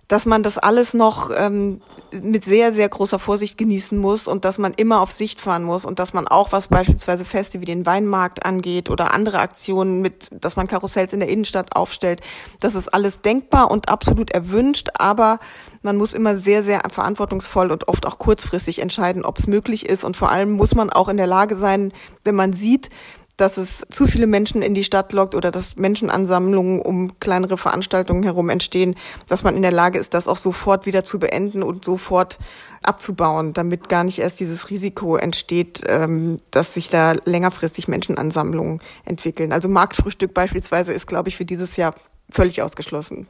dass 0.09 0.25
man 0.25 0.43
das 0.43 0.57
alles 0.57 0.95
noch 0.95 1.31
ähm, 1.37 1.81
mit 2.13 2.45
sehr, 2.45 2.73
sehr 2.73 2.89
großer 2.89 3.19
Vorsicht 3.19 3.59
genießen 3.59 3.99
muss 3.99 4.29
und 4.29 4.45
dass 4.45 4.59
man 4.59 4.73
immer 4.75 5.01
auf 5.01 5.11
Sicht 5.11 5.41
fahren 5.41 5.65
muss 5.65 5.85
und 5.85 5.99
dass 5.99 6.13
man 6.13 6.29
auch, 6.29 6.53
was 6.53 6.69
beispielsweise 6.69 7.25
Feste 7.25 7.61
wie 7.61 7.65
den 7.65 7.87
Weinmarkt 7.87 8.47
angeht 8.47 8.89
oder 8.89 9.13
andere 9.13 9.41
Aktionen 9.41 10.01
mit, 10.03 10.29
dass 10.31 10.55
man 10.55 10.69
Karussells 10.69 11.13
in 11.13 11.21
der 11.21 11.29
Innenstadt 11.29 11.75
aufstellt, 11.75 12.21
das 12.61 12.77
ist 12.77 12.95
alles 12.95 13.21
denkbar 13.21 13.71
und 13.71 13.89
absolut 13.89 14.31
erwünscht, 14.31 14.91
aber 14.97 15.41
man 15.83 15.97
muss 15.97 16.15
immer 16.15 16.37
sehr, 16.37 16.63
sehr 16.63 16.83
verantwortungsvoll 16.93 17.73
und 17.73 17.89
oft 17.89 18.07
auch 18.07 18.19
kurzfristig 18.19 18.81
entscheiden, 18.81 19.25
ob 19.25 19.39
es 19.39 19.47
möglich 19.47 19.89
ist. 19.89 20.05
Und 20.05 20.17
vor 20.17 20.31
allem 20.31 20.51
muss 20.51 20.75
man 20.75 20.91
auch 20.91 21.09
in 21.09 21.17
der 21.17 21.29
Lage 21.29 21.57
sein, 21.57 21.93
wenn 22.25 22.35
man 22.35 22.53
sieht, 22.53 22.91
dass 23.37 23.59
es 23.59 23.83
zu 23.91 24.07
viele 24.07 24.27
Menschen 24.27 24.63
in 24.63 24.75
die 24.75 24.85
Stadt 24.85 25.13
lockt 25.13 25.35
oder 25.35 25.51
dass 25.51 25.77
Menschenansammlungen 25.77 26.81
um 26.81 27.19
kleinere 27.21 27.59
Veranstaltungen 27.59 28.23
herum 28.23 28.49
entstehen, 28.49 28.97
dass 29.29 29.45
man 29.45 29.57
in 29.57 29.63
der 29.63 29.73
Lage 29.73 29.99
ist, 29.99 30.15
das 30.15 30.27
auch 30.29 30.37
sofort 30.37 30.87
wieder 30.87 31.05
zu 31.05 31.19
beenden 31.19 31.63
und 31.63 31.85
sofort 31.85 32.39
abzubauen, 32.83 33.53
damit 33.53 33.89
gar 33.89 34.05
nicht 34.05 34.19
erst 34.19 34.41
dieses 34.41 34.71
Risiko 34.71 35.17
entsteht, 35.17 35.83
ähm, 35.87 36.41
dass 36.51 36.75
sich 36.75 36.89
da 36.89 37.15
längerfristig 37.25 37.89
Menschenansammlungen 37.89 38.81
entwickeln. 39.05 39.53
Also 39.53 39.69
Marktfrühstück 39.69 40.33
beispielsweise 40.33 40.93
ist, 40.93 41.07
glaube 41.07 41.29
ich, 41.29 41.37
für 41.37 41.45
dieses 41.45 41.77
Jahr 41.77 41.95
völlig 42.31 42.63
ausgeschlossen. 42.63 43.29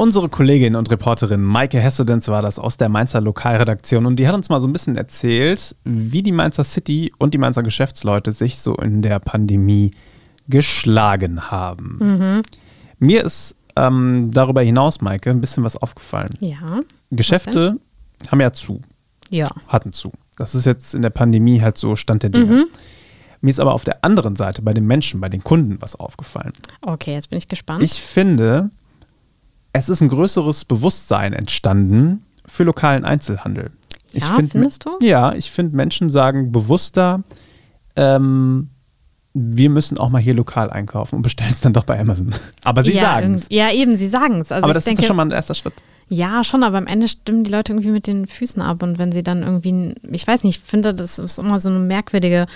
Unsere 0.00 0.30
Kollegin 0.30 0.76
und 0.76 0.90
Reporterin 0.90 1.42
Maike 1.42 1.78
Hessedenz 1.78 2.26
war 2.28 2.40
das 2.40 2.58
aus 2.58 2.78
der 2.78 2.88
Mainzer 2.88 3.20
Lokalredaktion 3.20 4.06
und 4.06 4.16
die 4.16 4.26
hat 4.26 4.34
uns 4.34 4.48
mal 4.48 4.58
so 4.58 4.66
ein 4.66 4.72
bisschen 4.72 4.96
erzählt, 4.96 5.76
wie 5.84 6.22
die 6.22 6.32
Mainzer 6.32 6.64
City 6.64 7.12
und 7.18 7.34
die 7.34 7.38
Mainzer 7.38 7.62
Geschäftsleute 7.62 8.32
sich 8.32 8.60
so 8.60 8.76
in 8.76 9.02
der 9.02 9.18
Pandemie 9.18 9.90
geschlagen 10.48 11.50
haben. 11.50 11.98
Mhm. 12.00 12.42
Mir 12.98 13.24
ist 13.26 13.56
ähm, 13.76 14.30
darüber 14.32 14.62
hinaus, 14.62 15.02
Maike, 15.02 15.28
ein 15.28 15.42
bisschen 15.42 15.64
was 15.64 15.76
aufgefallen. 15.76 16.30
Ja. 16.40 16.80
Geschäfte 17.10 17.76
haben 18.30 18.40
ja 18.40 18.54
zu. 18.54 18.80
Ja. 19.28 19.50
Hatten 19.68 19.92
zu. 19.92 20.12
Das 20.38 20.54
ist 20.54 20.64
jetzt 20.64 20.94
in 20.94 21.02
der 21.02 21.10
Pandemie 21.10 21.60
halt 21.60 21.76
so 21.76 21.94
Stand 21.94 22.22
der 22.22 22.30
Dinge. 22.30 22.46
Mhm. 22.46 22.64
Mir 23.42 23.50
ist 23.50 23.60
aber 23.60 23.74
auf 23.74 23.84
der 23.84 24.02
anderen 24.02 24.34
Seite 24.34 24.62
bei 24.62 24.72
den 24.72 24.86
Menschen, 24.86 25.20
bei 25.20 25.28
den 25.28 25.44
Kunden 25.44 25.76
was 25.80 25.94
aufgefallen. 25.94 26.54
Okay, 26.80 27.12
jetzt 27.12 27.28
bin 27.28 27.36
ich 27.36 27.48
gespannt. 27.48 27.82
Ich 27.82 28.00
finde, 28.00 28.70
es 29.72 29.88
ist 29.88 30.00
ein 30.00 30.08
größeres 30.08 30.64
Bewusstsein 30.64 31.32
entstanden 31.32 32.24
für 32.46 32.64
lokalen 32.64 33.04
Einzelhandel. 33.04 33.70
Ich 34.12 34.24
ja, 34.24 34.34
find, 34.34 34.52
findest 34.52 34.84
du? 34.84 34.98
Ja, 35.00 35.32
ich 35.34 35.50
finde, 35.50 35.76
Menschen 35.76 36.10
sagen 36.10 36.50
bewusster, 36.50 37.22
ähm, 37.96 38.70
wir 39.32 39.70
müssen 39.70 39.98
auch 39.98 40.10
mal 40.10 40.20
hier 40.20 40.34
lokal 40.34 40.70
einkaufen 40.70 41.16
und 41.16 41.22
bestellen 41.22 41.52
es 41.52 41.60
dann 41.60 41.72
doch 41.72 41.84
bei 41.84 41.98
Amazon. 42.00 42.34
Aber 42.64 42.82
sie 42.82 42.92
ja, 42.92 43.02
sagen 43.02 43.34
es. 43.34 43.46
Ja, 43.50 43.70
eben, 43.70 43.94
sie 43.94 44.08
sagen 44.08 44.40
es. 44.40 44.50
Also 44.50 44.64
aber 44.64 44.74
das 44.74 44.84
denke, 44.84 45.02
ist 45.02 45.06
schon 45.06 45.16
mal 45.16 45.24
ein 45.24 45.30
erster 45.30 45.54
Schritt. 45.54 45.74
Ja, 46.12 46.42
schon, 46.42 46.64
aber 46.64 46.76
am 46.78 46.88
Ende 46.88 47.06
stimmen 47.06 47.44
die 47.44 47.52
Leute 47.52 47.72
irgendwie 47.72 47.92
mit 47.92 48.08
den 48.08 48.26
Füßen 48.26 48.60
ab. 48.60 48.82
Und 48.82 48.98
wenn 48.98 49.12
sie 49.12 49.22
dann 49.22 49.44
irgendwie, 49.44 49.94
ich 50.10 50.26
weiß 50.26 50.42
nicht, 50.42 50.60
ich 50.60 50.68
finde, 50.68 50.92
das 50.92 51.20
ist 51.20 51.38
immer 51.38 51.60
so 51.60 51.68
eine 51.68 51.78
merkwürdige 51.78 52.46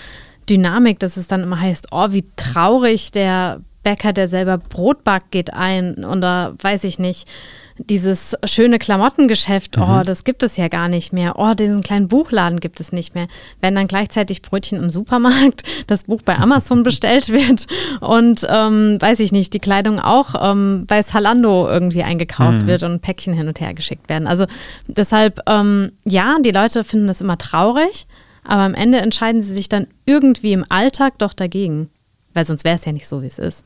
Dynamik, 0.49 0.99
dass 0.99 1.15
es 1.15 1.27
dann 1.27 1.43
immer 1.43 1.61
heißt, 1.61 1.87
oh, 1.91 2.07
wie 2.11 2.25
traurig 2.35 3.13
der 3.13 3.61
Bäcker, 3.85 4.13
der 4.13 4.27
selber 4.27 4.57
Brot 4.57 5.03
backt, 5.03 5.31
geht 5.31 5.53
ein 5.53 6.03
oder 6.03 6.55
weiß 6.59 6.83
ich 6.85 6.99
nicht. 6.99 7.29
Dieses 7.77 8.35
schöne 8.45 8.79
Klamottengeschäft, 8.79 9.77
oh, 9.77 9.85
mhm. 9.85 10.03
das 10.05 10.23
gibt 10.23 10.43
es 10.43 10.57
ja 10.57 10.69
gar 10.69 10.87
nicht 10.87 11.13
mehr. 11.13 11.37
Oh, 11.37 11.53
diesen 11.53 11.81
kleinen 11.81 12.07
Buchladen 12.07 12.59
gibt 12.59 12.79
es 12.79 12.91
nicht 12.91 13.13
mehr. 13.15 13.27
Wenn 13.61 13.75
dann 13.75 13.87
gleichzeitig 13.87 14.41
Brötchen 14.41 14.79
im 14.79 14.89
Supermarkt, 14.89 15.63
das 15.87 16.05
Buch 16.05 16.21
bei 16.23 16.37
Amazon 16.37 16.83
bestellt 16.83 17.29
wird 17.29 17.67
und 17.99 18.47
ähm, 18.49 18.97
weiß 18.99 19.19
ich 19.19 19.31
nicht, 19.31 19.53
die 19.53 19.59
Kleidung 19.59 19.99
auch 19.99 20.33
ähm, 20.41 20.85
bei 20.87 21.01
Salando 21.01 21.67
irgendwie 21.67 22.03
eingekauft 22.03 22.63
mhm. 22.63 22.67
wird 22.67 22.83
und 22.83 23.01
Päckchen 23.01 23.33
hin 23.33 23.47
und 23.47 23.59
her 23.59 23.75
geschickt 23.75 24.09
werden. 24.09 24.27
Also 24.27 24.45
deshalb, 24.87 25.41
ähm, 25.47 25.91
ja, 26.05 26.37
die 26.43 26.51
Leute 26.51 26.83
finden 26.83 27.07
das 27.07 27.21
immer 27.21 27.37
traurig, 27.37 28.07
aber 28.43 28.61
am 28.63 28.73
Ende 28.73 28.97
entscheiden 28.99 29.43
sie 29.43 29.53
sich 29.53 29.69
dann 29.69 29.85
irgendwie 30.05 30.53
im 30.53 30.65
Alltag 30.69 31.19
doch 31.19 31.33
dagegen. 31.33 31.89
Weil 32.35 32.45
sonst 32.45 32.65
wäre 32.65 32.75
es 32.75 32.85
ja 32.85 32.91
nicht 32.91 33.07
so, 33.07 33.23
wie 33.23 33.27
es 33.27 33.39
ist. 33.39 33.65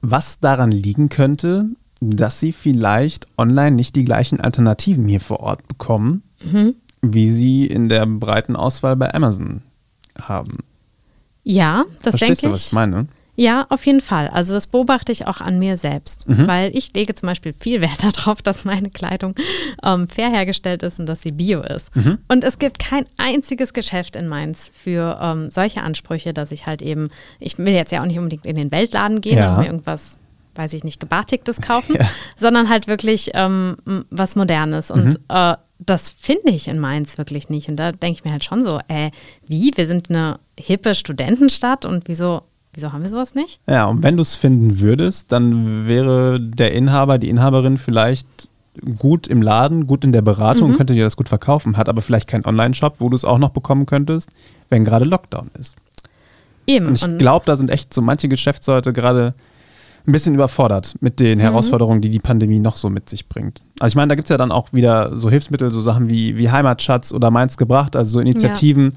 Was 0.00 0.38
daran 0.38 0.70
liegen 0.70 1.08
könnte, 1.08 1.66
dass 2.00 2.38
sie 2.38 2.52
vielleicht 2.52 3.26
online 3.36 3.72
nicht 3.72 3.96
die 3.96 4.04
gleichen 4.04 4.40
Alternativen 4.40 5.06
hier 5.08 5.20
vor 5.20 5.40
Ort 5.40 5.66
bekommen, 5.66 6.22
mhm. 6.44 6.76
wie 7.02 7.28
sie 7.28 7.66
in 7.66 7.88
der 7.88 8.06
breiten 8.06 8.54
Auswahl 8.54 8.96
bei 8.96 9.12
Amazon 9.12 9.62
haben. 10.20 10.58
Ja, 11.42 11.84
das 12.02 12.16
denke 12.16 12.34
ich. 12.34 12.40
Du, 12.40 12.50
was 12.50 12.66
ich 12.66 12.72
meine? 12.72 13.08
Ja, 13.36 13.66
auf 13.68 13.84
jeden 13.86 14.00
Fall. 14.00 14.28
Also 14.28 14.54
das 14.54 14.66
beobachte 14.66 15.12
ich 15.12 15.26
auch 15.26 15.40
an 15.40 15.58
mir 15.58 15.76
selbst, 15.76 16.26
mhm. 16.28 16.48
weil 16.48 16.76
ich 16.76 16.92
lege 16.94 17.14
zum 17.14 17.28
Beispiel 17.28 17.52
viel 17.52 17.80
Wert 17.80 18.02
darauf, 18.16 18.42
dass 18.42 18.64
meine 18.64 18.90
Kleidung 18.90 19.34
ähm, 19.84 20.08
fair 20.08 20.30
hergestellt 20.30 20.82
ist 20.82 20.98
und 20.98 21.06
dass 21.06 21.22
sie 21.22 21.32
bio 21.32 21.60
ist. 21.60 21.94
Mhm. 21.94 22.18
Und 22.28 22.44
es 22.44 22.58
gibt 22.58 22.78
kein 22.78 23.04
einziges 23.18 23.72
Geschäft 23.72 24.16
in 24.16 24.26
Mainz 24.26 24.70
für 24.72 25.18
ähm, 25.20 25.50
solche 25.50 25.82
Ansprüche, 25.82 26.32
dass 26.32 26.50
ich 26.50 26.66
halt 26.66 26.82
eben, 26.82 27.10
ich 27.38 27.58
will 27.58 27.74
jetzt 27.74 27.92
ja 27.92 28.00
auch 28.00 28.06
nicht 28.06 28.18
unbedingt 28.18 28.46
in 28.46 28.56
den 28.56 28.70
Weltladen 28.70 29.20
gehen 29.20 29.38
ja. 29.38 29.52
und 29.52 29.60
mir 29.60 29.66
irgendwas 29.66 30.18
weiß 30.54 30.72
ich 30.72 30.84
nicht, 30.84 31.00
gebartigtes 31.00 31.60
kaufen, 31.60 31.96
ja. 31.98 32.08
sondern 32.36 32.70
halt 32.70 32.86
wirklich 32.86 33.32
ähm, 33.34 33.76
was 34.08 34.36
Modernes. 34.36 34.90
Und 34.90 35.04
mhm. 35.04 35.16
äh, 35.28 35.56
das 35.78 36.10
finde 36.10 36.50
ich 36.50 36.68
in 36.68 36.80
Mainz 36.80 37.18
wirklich 37.18 37.48
nicht. 37.50 37.68
Und 37.68 37.76
da 37.76 37.92
denke 37.92 38.18
ich 38.18 38.24
mir 38.24 38.32
halt 38.32 38.44
schon 38.44 38.64
so, 38.64 38.80
äh, 38.88 39.10
wie? 39.46 39.70
Wir 39.74 39.86
sind 39.86 40.08
eine 40.08 40.38
hippe 40.58 40.94
Studentenstadt 40.94 41.84
und 41.84 42.08
wieso 42.08 42.42
Wieso 42.76 42.92
haben 42.92 43.02
wir 43.02 43.08
sowas 43.08 43.34
nicht? 43.34 43.58
Ja, 43.66 43.86
und 43.86 44.02
wenn 44.02 44.16
du 44.16 44.22
es 44.22 44.36
finden 44.36 44.80
würdest, 44.80 45.32
dann 45.32 45.88
wäre 45.88 46.38
der 46.38 46.72
Inhaber, 46.72 47.16
die 47.16 47.30
Inhaberin 47.30 47.78
vielleicht 47.78 48.50
gut 48.98 49.26
im 49.28 49.40
Laden, 49.40 49.86
gut 49.86 50.04
in 50.04 50.12
der 50.12 50.20
Beratung, 50.20 50.72
mhm. 50.72 50.76
könnte 50.76 50.92
dir 50.92 51.04
das 51.04 51.16
gut 51.16 51.30
verkaufen, 51.30 51.78
hat 51.78 51.88
aber 51.88 52.02
vielleicht 52.02 52.28
keinen 52.28 52.44
Online-Shop, 52.44 52.96
wo 52.98 53.08
du 53.08 53.16
es 53.16 53.24
auch 53.24 53.38
noch 53.38 53.48
bekommen 53.48 53.86
könntest, 53.86 54.28
wenn 54.68 54.84
gerade 54.84 55.06
Lockdown 55.06 55.50
ist. 55.58 55.74
Eben. 56.66 56.88
Und 56.88 57.02
ich 57.02 57.18
glaube, 57.18 57.46
da 57.46 57.56
sind 57.56 57.70
echt 57.70 57.94
so 57.94 58.02
manche 58.02 58.28
Geschäftsleute 58.28 58.92
gerade 58.92 59.32
ein 60.06 60.12
bisschen 60.12 60.34
überfordert 60.34 60.96
mit 61.00 61.18
den 61.18 61.38
mhm. 61.38 61.42
Herausforderungen, 61.42 62.02
die 62.02 62.10
die 62.10 62.18
Pandemie 62.18 62.60
noch 62.60 62.76
so 62.76 62.90
mit 62.90 63.08
sich 63.08 63.26
bringt. 63.26 63.62
Also 63.80 63.92
ich 63.92 63.96
meine, 63.96 64.10
da 64.10 64.16
gibt 64.16 64.26
es 64.26 64.30
ja 64.30 64.36
dann 64.36 64.52
auch 64.52 64.74
wieder 64.74 65.16
so 65.16 65.30
Hilfsmittel, 65.30 65.70
so 65.70 65.80
Sachen 65.80 66.10
wie, 66.10 66.36
wie 66.36 66.50
Heimatschatz 66.50 67.10
oder 67.10 67.30
Mainz 67.30 67.56
gebracht, 67.56 67.96
also 67.96 68.10
so 68.10 68.20
Initiativen, 68.20 68.90
ja 68.90 68.96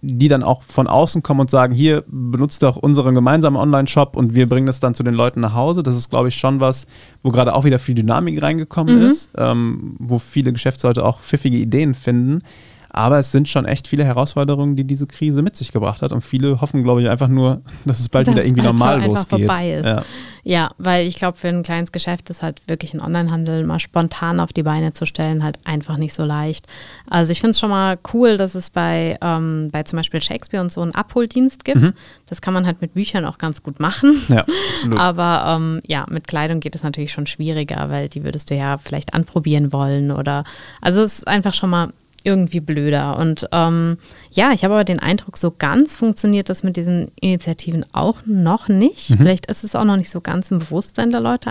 die 0.00 0.28
dann 0.28 0.42
auch 0.42 0.62
von 0.62 0.86
außen 0.86 1.22
kommen 1.22 1.40
und 1.40 1.50
sagen, 1.50 1.74
hier 1.74 2.04
benutzt 2.06 2.62
doch 2.62 2.76
unseren 2.76 3.14
gemeinsamen 3.14 3.56
Online-Shop 3.56 4.16
und 4.16 4.34
wir 4.34 4.48
bringen 4.48 4.66
das 4.66 4.78
dann 4.78 4.94
zu 4.94 5.02
den 5.02 5.14
Leuten 5.14 5.40
nach 5.40 5.54
Hause. 5.54 5.82
Das 5.82 5.96
ist, 5.96 6.08
glaube 6.08 6.28
ich, 6.28 6.36
schon 6.36 6.60
was, 6.60 6.86
wo 7.22 7.30
gerade 7.30 7.54
auch 7.54 7.64
wieder 7.64 7.78
viel 7.78 7.96
Dynamik 7.96 8.40
reingekommen 8.40 9.00
mhm. 9.00 9.06
ist, 9.06 9.30
ähm, 9.36 9.96
wo 9.98 10.18
viele 10.18 10.52
Geschäftsleute 10.52 11.04
auch 11.04 11.20
pfiffige 11.20 11.58
Ideen 11.58 11.94
finden. 11.94 12.42
Aber 12.90 13.18
es 13.18 13.32
sind 13.32 13.48
schon 13.48 13.66
echt 13.66 13.86
viele 13.86 14.04
Herausforderungen, 14.04 14.74
die 14.74 14.84
diese 14.84 15.06
Krise 15.06 15.42
mit 15.42 15.56
sich 15.56 15.72
gebracht 15.72 16.00
hat. 16.00 16.12
Und 16.12 16.22
viele 16.22 16.60
hoffen, 16.60 16.82
glaube 16.82 17.02
ich, 17.02 17.08
einfach 17.08 17.28
nur, 17.28 17.62
dass 17.84 18.00
es 18.00 18.08
bald 18.08 18.26
dass 18.26 18.34
wieder 18.34 18.44
irgendwie 18.44 18.62
bald 18.62 18.74
normal 18.74 19.04
losgeht. 19.04 19.46
Vorbei 19.46 19.74
ist. 19.74 19.86
Ja. 19.86 20.02
ja 20.42 20.70
weil 20.78 21.06
ich 21.06 21.16
glaube, 21.16 21.36
für 21.36 21.48
ein 21.48 21.62
kleines 21.62 21.92
Geschäft 21.92 22.30
ist 22.30 22.42
halt 22.42 22.66
wirklich 22.66 22.94
ein 22.94 23.00
Onlinehandel 23.00 23.64
mal 23.64 23.78
spontan 23.78 24.40
auf 24.40 24.52
die 24.52 24.62
Beine 24.62 24.94
zu 24.94 25.04
stellen, 25.04 25.44
halt 25.44 25.58
einfach 25.64 25.98
nicht 25.98 26.14
so 26.14 26.24
leicht. 26.24 26.66
Also 27.08 27.30
ich 27.32 27.40
finde 27.40 27.50
es 27.50 27.60
schon 27.60 27.70
mal 27.70 27.98
cool, 28.14 28.38
dass 28.38 28.54
es 28.54 28.70
bei, 28.70 29.18
ähm, 29.20 29.68
bei 29.70 29.82
zum 29.82 29.98
Beispiel 29.98 30.22
Shakespeare 30.22 30.62
und 30.62 30.72
so 30.72 30.80
einen 30.80 30.94
Abholdienst 30.94 31.64
gibt. 31.64 31.82
Mhm. 31.82 31.92
Das 32.26 32.40
kann 32.40 32.54
man 32.54 32.66
halt 32.66 32.80
mit 32.80 32.94
Büchern 32.94 33.26
auch 33.26 33.38
ganz 33.38 33.62
gut 33.62 33.80
machen. 33.80 34.14
Ja, 34.28 34.46
absolut. 34.74 34.98
Aber 34.98 35.56
ähm, 35.56 35.80
ja, 35.86 36.06
mit 36.08 36.26
Kleidung 36.26 36.60
geht 36.60 36.74
es 36.74 36.82
natürlich 36.82 37.12
schon 37.12 37.26
schwieriger, 37.26 37.90
weil 37.90 38.08
die 38.08 38.24
würdest 38.24 38.50
du 38.50 38.54
ja 38.54 38.78
vielleicht 38.78 39.12
anprobieren 39.12 39.72
wollen 39.72 40.10
oder 40.10 40.44
also 40.80 41.02
es 41.02 41.18
ist 41.18 41.28
einfach 41.28 41.52
schon 41.52 41.70
mal 41.70 41.92
irgendwie 42.28 42.60
blöder. 42.60 43.18
Und 43.18 43.48
ähm, 43.52 43.96
ja, 44.30 44.52
ich 44.52 44.62
habe 44.62 44.74
aber 44.74 44.84
den 44.84 44.98
Eindruck, 44.98 45.38
so 45.38 45.50
ganz 45.50 45.96
funktioniert 45.96 46.50
das 46.50 46.62
mit 46.62 46.76
diesen 46.76 47.10
Initiativen 47.20 47.86
auch 47.92 48.18
noch 48.26 48.68
nicht. 48.68 49.10
Mhm. 49.10 49.16
Vielleicht 49.16 49.46
ist 49.46 49.64
es 49.64 49.74
auch 49.74 49.84
noch 49.84 49.96
nicht 49.96 50.10
so 50.10 50.20
ganz 50.20 50.50
im 50.50 50.58
Bewusstsein 50.58 51.10
der 51.10 51.20
Leute 51.20 51.50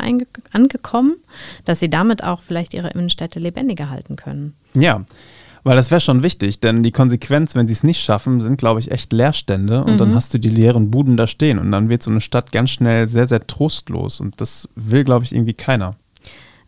angekommen, 0.52 1.16
dass 1.66 1.80
sie 1.80 1.90
damit 1.90 2.24
auch 2.24 2.42
vielleicht 2.42 2.76
ihre 2.76 2.90
Innenstädte 2.90 3.40
lebendiger 3.40 3.90
halten 3.90 4.16
können. 4.16 4.54
Ja. 4.76 5.04
Weil 5.64 5.76
das 5.76 5.92
wäre 5.92 6.00
schon 6.00 6.24
wichtig, 6.24 6.62
denn 6.62 6.82
die 6.82 6.94
Konsequenz, 6.94 7.54
wenn 7.56 7.68
sie 7.68 7.74
es 7.74 7.84
nicht 7.84 8.02
schaffen, 8.02 8.40
sind, 8.40 8.58
glaube 8.58 8.80
ich, 8.80 8.90
echt 8.90 9.12
Leerstände 9.12 9.84
und 9.84 9.96
mhm. 9.96 9.98
dann 9.98 10.16
hast 10.16 10.34
du 10.34 10.38
die 10.38 10.48
leeren 10.48 10.92
Buden 10.92 11.18
da 11.18 11.28
stehen 11.28 11.60
und 11.60 11.74
dann 11.74 11.90
wird 11.90 12.04
so 12.04 12.12
eine 12.12 12.22
Stadt 12.22 12.54
ganz 12.54 12.70
schnell 12.70 13.08
sehr, 13.10 13.26
sehr 13.26 13.46
trostlos 13.48 14.22
und 14.22 14.40
das 14.40 14.70
will, 14.76 15.04
glaube 15.04 15.26
ich, 15.26 15.34
irgendwie 15.34 15.56
keiner. 15.56 15.96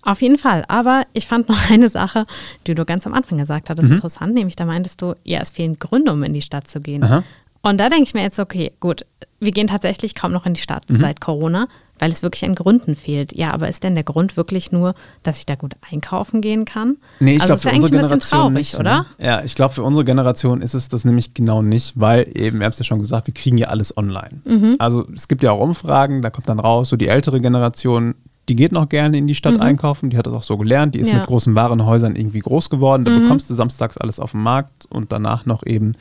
Auf 0.03 0.22
jeden 0.22 0.38
Fall. 0.38 0.63
Aber 0.68 1.03
ich 1.13 1.27
fand 1.27 1.50
noch 1.50 1.70
eine 1.70 1.89
Sache, 1.89 2.25
die 2.68 2.75
du 2.75 2.86
ganz 2.86 3.06
am 3.06 3.13
Anfang 3.13 3.38
gesagt 3.38 3.70
hattest, 3.70 3.89
mhm. 3.89 3.96
interessant, 3.96 4.34
nämlich 4.34 4.56
da 4.56 4.65
meintest 4.65 5.01
du, 5.01 5.15
ja, 5.24 5.39
es 5.41 5.50
fehlen 5.50 5.77
Gründe, 5.79 6.12
um 6.13 6.24
in 6.24 6.34
die 6.34 6.41
Stadt 6.41 6.68
zu 6.68 6.82
gehen. 6.82 7.03
Aha. 7.03 7.24
Und 7.62 7.77
da 7.77 7.89
denke 7.89 8.03
ich 8.03 8.13
mir 8.13 8.22
jetzt, 8.22 8.39
okay, 8.39 8.72
gut, 8.79 9.06
wir 9.39 9.51
gehen 9.51 9.68
tatsächlich 9.68 10.15
kaum 10.15 10.32
noch 10.32 10.46
in 10.46 10.53
die 10.53 10.62
Stadt 10.62 10.89
mhm. 10.89 10.96
seit 10.96 11.20
Corona. 11.20 11.68
weil 12.00 12.12
es 12.12 12.24
wirklich 12.24 12.44
an 12.46 12.56
Gründen 12.56 12.96
fehlt. 12.96 13.36
Ja, 13.36 13.51
aber 13.51 13.70
ist 13.70 13.84
denn 13.84 13.94
der 13.94 14.03
Grund 14.03 14.38
wirklich 14.38 14.72
nur, 14.72 14.96
dass 15.22 15.38
ich 15.38 15.46
da 15.46 15.56
gut 15.56 15.75
einkaufen 15.91 16.41
gehen 16.41 16.65
kann? 16.65 16.98
Nee, 17.20 17.36
ich 17.36 17.41
also 17.41 17.56
glaube, 17.56 17.58
ist 17.58 17.62
für 17.62 17.70
ja 17.70 17.75
unsere 17.75 18.00
eigentlich 18.00 18.13
ein 18.13 18.20
bisschen 18.20 18.29
Generation 18.29 18.39
traurig, 18.39 18.56
nicht, 18.56 18.79
oder? 18.79 19.00
Ne? 19.00 19.25
Ja, 19.25 19.44
ich 19.44 19.56
glaube, 19.56 19.74
für 19.74 19.84
unsere 19.84 20.06
Generation 20.06 20.62
ist 20.62 20.74
es 20.74 20.89
das 20.89 21.06
nämlich 21.06 21.34
genau 21.34 21.62
nicht, 21.62 22.00
weil 22.00 22.27
eben, 22.34 22.60
ihr 22.60 22.65
habt 22.65 22.74
es 22.74 22.79
ja 22.79 22.86
schon 22.86 23.00
gesagt, 23.00 23.27
wir 23.27 23.34
kriegen 23.34 23.58
ja 23.58 23.68
alles 23.68 23.96
online. 23.96 24.41
Mhm. 24.46 24.75
Also 24.79 25.08
es 25.13 25.27
gibt 25.27 25.44
ja 25.44 25.51
auch 25.51 25.60
Umfragen, 25.60 26.22
da 26.22 26.29
kommt 26.29 26.50
dann 26.50 26.60
raus, 26.60 26.89
so 26.89 26.96
die 26.96 27.08
ältere 27.08 27.41
Generation, 27.41 28.15
die 28.50 28.56
geht 28.56 28.72
noch 28.72 28.89
gerne 28.89 29.18
in 29.18 29.27
die 29.27 29.36
Stadt 29.36 29.62
einkaufen, 29.62 30.10
die 30.10 30.18
hat 30.18 30.25
das 30.27 30.34
auch 30.34 30.44
so 30.44 30.58
gelernt, 30.58 30.96
die 30.96 31.00
ist 31.00 31.08
Mhm. 31.10 31.13
Ja. 31.13 31.20
mit 31.20 31.27
großen 31.27 31.56
Warenhäusern 31.56 32.15
irgendwie 32.15 32.39
groß 32.39 32.70
geworden, 32.70 33.06
da 33.06 33.12
Mhm. 33.12 33.22
bekommst 33.24 33.50
du 33.50 33.53
samstags 33.53 33.98
alles 33.98 34.20
auf 34.20 34.32
dem 34.32 34.41
Markt 34.44 34.86
und 34.89 35.12
danach 35.12 35.46
noch 35.46 35.65
eben 35.65 35.91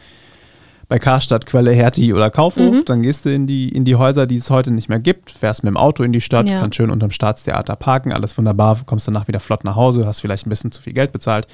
bei 0.88 0.98
Karstadt, 0.98 1.44
Quelle, 1.44 1.72
Hertie 1.72 2.14
oder 2.14 2.30
Kaufhof. 2.30 2.74
Mhm. 2.76 2.84
Dann 2.86 3.02
gehst 3.02 3.26
du 3.26 3.32
in 3.34 3.46
die, 3.46 3.68
in 3.68 3.84
die 3.84 3.96
Häuser, 3.96 4.26
die 4.26 4.36
es 4.36 4.50
heute 4.50 4.70
nicht 4.70 4.88
mehr 4.88 4.98
gibt, 4.98 5.30
fährst 5.30 5.62
mit 5.62 5.70
dem 5.70 5.76
Auto 5.76 6.02
in 6.02 6.12
die 6.12 6.22
Stadt, 6.22 6.48
Ja. 6.48 6.60
kannst 6.60 6.76
schön 6.76 6.90
unterm 6.90 7.10
Staatstheater 7.10 7.76
parken, 7.76 8.10
alles 8.12 8.36
wunderbar, 8.38 8.78
kommst 8.86 9.06
danach 9.06 9.28
wieder 9.28 9.38
flott 9.40 9.64
nach 9.64 9.76
Hause, 9.76 10.06
hast 10.06 10.20
vielleicht 10.20 10.46
ein 10.46 10.50
bisschen 10.50 10.72
zu 10.72 10.80
viel 10.80 10.94
Geld 10.94 11.12
bezahlt, 11.12 11.46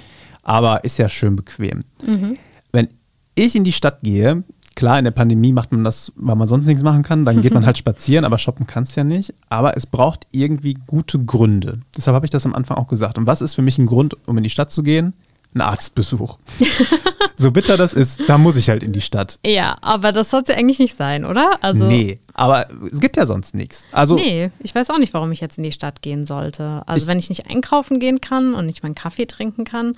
aber 0.44 0.84
ist 0.84 0.98
ja 0.98 1.08
schön 1.08 1.34
bequem. 1.34 1.82
Mhm. 2.06 2.36
Wenn 2.70 2.88
ich 3.34 3.56
in 3.56 3.64
die 3.64 3.72
Stadt 3.72 4.02
gehe, 4.02 4.44
klar, 4.76 4.98
in 4.98 5.04
der 5.04 5.10
Pandemie 5.12 5.52
macht 5.52 5.72
man 5.72 5.84
das, 5.84 6.12
weil 6.16 6.36
man 6.36 6.48
sonst 6.48 6.66
nichts 6.66 6.82
machen 6.82 7.02
kann, 7.02 7.24
dann 7.24 7.42
geht 7.42 7.54
man 7.54 7.64
halt 7.66 7.78
spazieren, 7.78 8.24
aber 8.24 8.38
shoppen 8.38 8.66
kannst 8.66 8.96
ja 8.96 9.04
nicht. 9.04 9.34
Aber 9.48 9.76
es 9.76 9.86
braucht 9.86 10.26
irgendwie 10.32 10.74
gute 10.86 11.18
Gründe. 11.24 11.80
Deshalb 11.96 12.14
habe 12.14 12.26
ich 12.26 12.30
das 12.30 12.46
am 12.46 12.54
Anfang 12.54 12.76
auch 12.76 12.88
gesagt. 12.88 13.18
Und 13.18 13.26
was 13.26 13.40
ist 13.42 13.54
für 13.54 13.62
mich 13.62 13.78
ein 13.78 13.86
Grund, 13.86 14.16
um 14.26 14.36
in 14.38 14.44
die 14.44 14.50
Stadt 14.50 14.70
zu 14.70 14.82
gehen? 14.82 15.12
Ein 15.54 15.60
Arztbesuch. 15.60 16.38
so 17.36 17.50
bitter 17.52 17.76
das 17.76 17.94
ist, 17.94 18.20
da 18.28 18.38
muss 18.38 18.56
ich 18.56 18.68
halt 18.70 18.82
in 18.82 18.92
die 18.92 19.00
Stadt. 19.00 19.38
Ja, 19.46 19.76
aber 19.82 20.10
das 20.12 20.30
sollte 20.30 20.52
ja 20.52 20.58
eigentlich 20.58 20.78
nicht 20.80 20.96
sein, 20.96 21.24
oder? 21.24 21.52
Also, 21.60 21.84
nee, 21.84 22.18
aber 22.32 22.66
es 22.90 22.98
gibt 23.00 23.16
ja 23.16 23.24
sonst 23.26 23.54
nichts. 23.54 23.86
Also 23.92 24.16
Nee, 24.16 24.50
ich 24.60 24.74
weiß 24.74 24.90
auch 24.90 24.98
nicht, 24.98 25.14
warum 25.14 25.30
ich 25.32 25.40
jetzt 25.40 25.56
in 25.58 25.64
die 25.64 25.70
Stadt 25.72 26.02
gehen 26.02 26.26
sollte. 26.26 26.82
Also 26.86 27.04
Ich- 27.04 27.08
wenn 27.08 27.18
ich 27.18 27.28
nicht 27.28 27.48
einkaufen 27.48 28.00
gehen 28.00 28.20
kann 28.20 28.54
und 28.54 28.66
nicht 28.66 28.82
meinen 28.82 28.94
Kaffee 28.96 29.26
trinken 29.26 29.64
kann, 29.64 29.94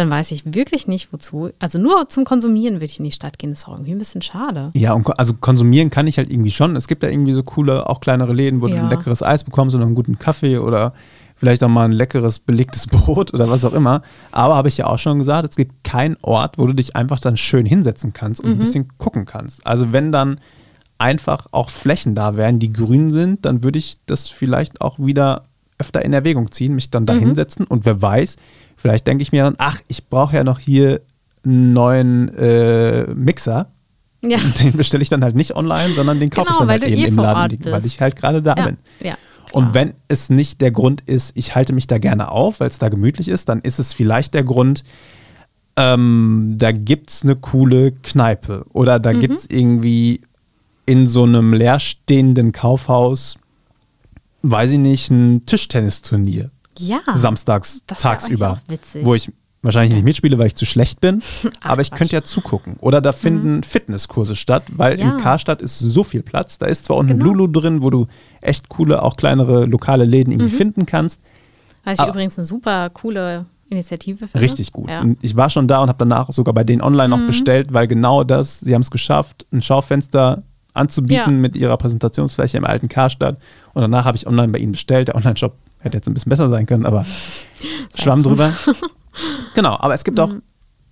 dann 0.00 0.10
weiß 0.10 0.30
ich 0.32 0.54
wirklich 0.54 0.88
nicht, 0.88 1.12
wozu. 1.12 1.50
Also 1.58 1.78
nur 1.78 2.08
zum 2.08 2.24
Konsumieren 2.24 2.74
würde 2.76 2.86
ich 2.86 2.98
in 2.98 3.04
die 3.04 3.12
Stadt 3.12 3.38
gehen. 3.38 3.50
Das 3.50 3.60
ist 3.60 3.68
auch 3.68 3.72
irgendwie 3.74 3.92
ein 3.92 3.98
bisschen 3.98 4.22
schade. 4.22 4.70
Ja, 4.74 4.92
und 4.94 5.06
also 5.18 5.34
konsumieren 5.34 5.90
kann 5.90 6.06
ich 6.06 6.18
halt 6.18 6.30
irgendwie 6.30 6.50
schon. 6.50 6.74
Es 6.76 6.88
gibt 6.88 7.02
ja 7.02 7.08
irgendwie 7.08 7.32
so 7.34 7.42
coole, 7.42 7.88
auch 7.88 8.00
kleinere 8.00 8.32
Läden, 8.32 8.60
wo 8.60 8.66
du 8.66 8.74
Ja. 8.74 8.82
ein 8.82 8.90
leckeres 8.90 9.22
Eis 9.22 9.44
bekommst 9.44 9.76
und 9.76 9.82
einen 9.82 9.94
guten 9.94 10.18
Kaffee 10.18 10.58
oder 10.58 10.92
vielleicht 11.36 11.62
auch 11.64 11.68
mal 11.68 11.84
ein 11.84 11.92
leckeres 11.92 12.38
belegtes 12.38 12.86
Brot 12.88 13.32
oder 13.32 13.48
was 13.48 13.64
auch 13.64 13.72
immer. 13.72 14.02
Aber 14.32 14.56
habe 14.56 14.68
ich 14.68 14.76
ja 14.78 14.86
auch 14.86 14.98
schon 14.98 15.18
gesagt, 15.18 15.48
es 15.50 15.56
gibt 15.56 15.84
keinen 15.84 16.16
Ort, 16.22 16.58
wo 16.58 16.66
du 16.66 16.72
dich 16.72 16.96
einfach 16.96 17.20
dann 17.20 17.36
schön 17.36 17.66
hinsetzen 17.66 18.12
kannst 18.12 18.40
und 18.42 18.50
ein 18.50 18.58
bisschen 18.58 18.88
gucken 18.98 19.24
kannst. 19.26 19.64
Also 19.66 19.92
wenn 19.92 20.12
dann 20.12 20.40
einfach 20.98 21.46
auch 21.52 21.70
Flächen 21.70 22.14
da 22.14 22.36
wären, 22.36 22.58
die 22.58 22.72
grün 22.72 23.10
sind, 23.10 23.44
dann 23.46 23.62
würde 23.62 23.78
ich 23.78 23.96
das 24.06 24.28
vielleicht 24.28 24.80
auch 24.82 24.98
wieder 24.98 25.44
öfter 25.80 26.04
in 26.04 26.12
Erwägung 26.12 26.50
ziehen, 26.52 26.74
mich 26.74 26.90
dann 26.90 27.06
da 27.06 27.14
hinsetzen 27.14 27.66
und 27.66 27.84
wer 27.84 28.00
weiß, 28.00 28.36
vielleicht 28.76 29.06
denke 29.06 29.22
ich 29.22 29.32
mir 29.32 29.44
dann, 29.44 29.54
ach, 29.58 29.80
ich 29.88 30.06
brauche 30.08 30.36
ja 30.36 30.44
noch 30.44 30.58
hier 30.58 31.00
einen 31.44 31.72
neuen 31.72 32.28
äh, 32.36 33.06
Mixer. 33.14 33.70
Ja. 34.22 34.38
Den 34.60 34.72
bestelle 34.72 35.02
ich 35.02 35.08
dann 35.08 35.24
halt 35.24 35.34
nicht 35.34 35.56
online, 35.56 35.94
sondern 35.94 36.20
den 36.20 36.28
kaufe 36.28 36.46
Genau, 36.48 36.56
ich 36.56 36.58
dann 36.60 36.68
halt 36.68 36.84
eben 36.84 37.02
eh 37.02 37.06
im 37.06 37.16
Laden, 37.16 37.50
liegen, 37.50 37.72
weil 37.72 37.84
ich 37.86 38.00
halt 38.00 38.16
gerade 38.16 38.42
da 38.42 38.54
Ja, 38.56 38.66
bin. 38.66 38.76
ja. 39.02 39.14
Und 39.52 39.72
wenn 39.74 39.94
es 40.08 40.28
nicht 40.30 40.60
der 40.60 40.70
Grund 40.70 41.00
ist, 41.06 41.36
ich 41.36 41.54
halte 41.56 41.72
mich 41.72 41.86
da 41.88 41.98
gerne 41.98 42.30
auf, 42.30 42.60
weil 42.60 42.68
es 42.68 42.78
da 42.78 42.88
gemütlich 42.90 43.26
ist, 43.28 43.48
dann 43.48 43.60
ist 43.62 43.78
es 43.80 43.92
vielleicht 43.94 44.34
der 44.34 44.44
Grund, 44.44 44.84
ähm, 45.76 46.54
da 46.58 46.72
gibt 46.72 47.10
es 47.10 47.22
eine 47.22 47.36
coole 47.36 47.92
Kneipe 47.92 48.66
oder 48.72 48.98
da 48.98 49.12
Mhm. 49.12 49.20
gibt 49.20 49.34
es 49.38 49.46
irgendwie 49.48 50.20
in 50.86 51.06
so 51.06 51.22
einem 51.24 51.52
leerstehenden 51.52 52.52
Kaufhaus, 52.52 53.38
weiß 54.42 54.72
ich 54.72 54.78
nicht, 54.78 55.10
ein 55.10 55.44
Tischtennisturnier 55.46 56.50
Ja. 56.78 57.00
samstags 57.14 57.82
tagsüber, 57.86 58.60
witzig. 58.68 59.04
wo 59.04 59.14
ich 59.14 59.32
wahrscheinlich 59.62 59.94
nicht 59.94 60.04
mitspiele, 60.04 60.38
weil 60.38 60.46
ich 60.46 60.54
zu 60.54 60.64
schlecht 60.64 61.00
bin, 61.02 61.22
aber 61.60 61.82
ich 61.82 61.90
könnte 61.90 62.14
ja 62.16 62.22
zugucken. 62.22 62.76
Oder 62.80 63.00
da 63.02 63.12
finden 63.12 63.62
Fitnesskurse 63.62 64.34
statt, 64.36 64.64
weil 64.74 64.98
Ja. 64.98 65.10
in 65.10 65.16
Karstadt 65.18 65.60
ist 65.60 65.78
so 65.78 66.02
viel 66.04 66.22
Platz. 66.22 66.56
Da 66.58 66.66
ist 66.66 66.86
zwar 66.86 66.96
unten 66.96 67.18
Genau. 67.18 67.32
Lulu 67.32 67.46
drin, 67.48 67.82
wo 67.82 67.90
du 67.90 68.06
echt 68.40 68.68
coole, 68.70 69.02
auch 69.02 69.16
kleinere 69.16 69.66
lokale 69.66 70.04
Läden 70.04 70.32
Mhm. 70.32 70.40
irgendwie 70.40 70.56
finden 70.56 70.86
kannst. 70.86 71.20
Was 71.84 71.94
ich 71.94 72.00
aber- 72.00 72.10
übrigens 72.12 72.38
eine 72.38 72.46
super 72.46 72.88
coole 72.90 73.44
Initiative 73.68 74.26
finde. 74.28 74.40
Richtig 74.44 74.72
gut. 74.72 74.88
Ja. 74.88 75.00
Und 75.02 75.18
ich 75.22 75.36
war 75.36 75.48
schon 75.50 75.68
da 75.68 75.80
und 75.82 75.88
habe 75.88 75.98
danach 75.98 76.30
sogar 76.32 76.54
bei 76.54 76.64
denen 76.64 76.80
online 76.82 77.14
Mhm. 77.14 77.20
noch 77.20 77.26
bestellt, 77.28 77.72
weil 77.72 77.86
genau 77.86 78.24
das, 78.24 78.60
sie 78.60 78.74
haben 78.74 78.82
es 78.82 78.90
geschafft, 78.90 79.46
ein 79.52 79.60
Schaufenster 79.62 80.42
anzubieten 80.80 81.34
Ja. 81.36 81.40
mit 81.40 81.56
ihrer 81.56 81.76
Präsentationsfläche 81.76 82.56
im 82.58 82.64
alten 82.64 82.88
Karstadt. 82.88 83.36
Und 83.74 83.82
danach 83.82 84.04
habe 84.04 84.16
ich 84.16 84.26
online 84.26 84.48
bei 84.52 84.58
ihnen 84.58 84.72
bestellt. 84.72 85.08
Der 85.08 85.14
Online-Shop 85.14 85.54
hätte 85.80 85.96
jetzt 85.96 86.08
ein 86.08 86.14
bisschen 86.14 86.30
besser 86.30 86.48
sein 86.48 86.66
können, 86.66 86.84
aber 86.86 87.04
schwamm 87.96 88.22
drüber. 88.22 88.52
genau, 89.54 89.76
aber 89.78 89.94
es 89.94 90.04
gibt 90.04 90.18
Mhm. 90.18 90.24
auch, 90.24 90.34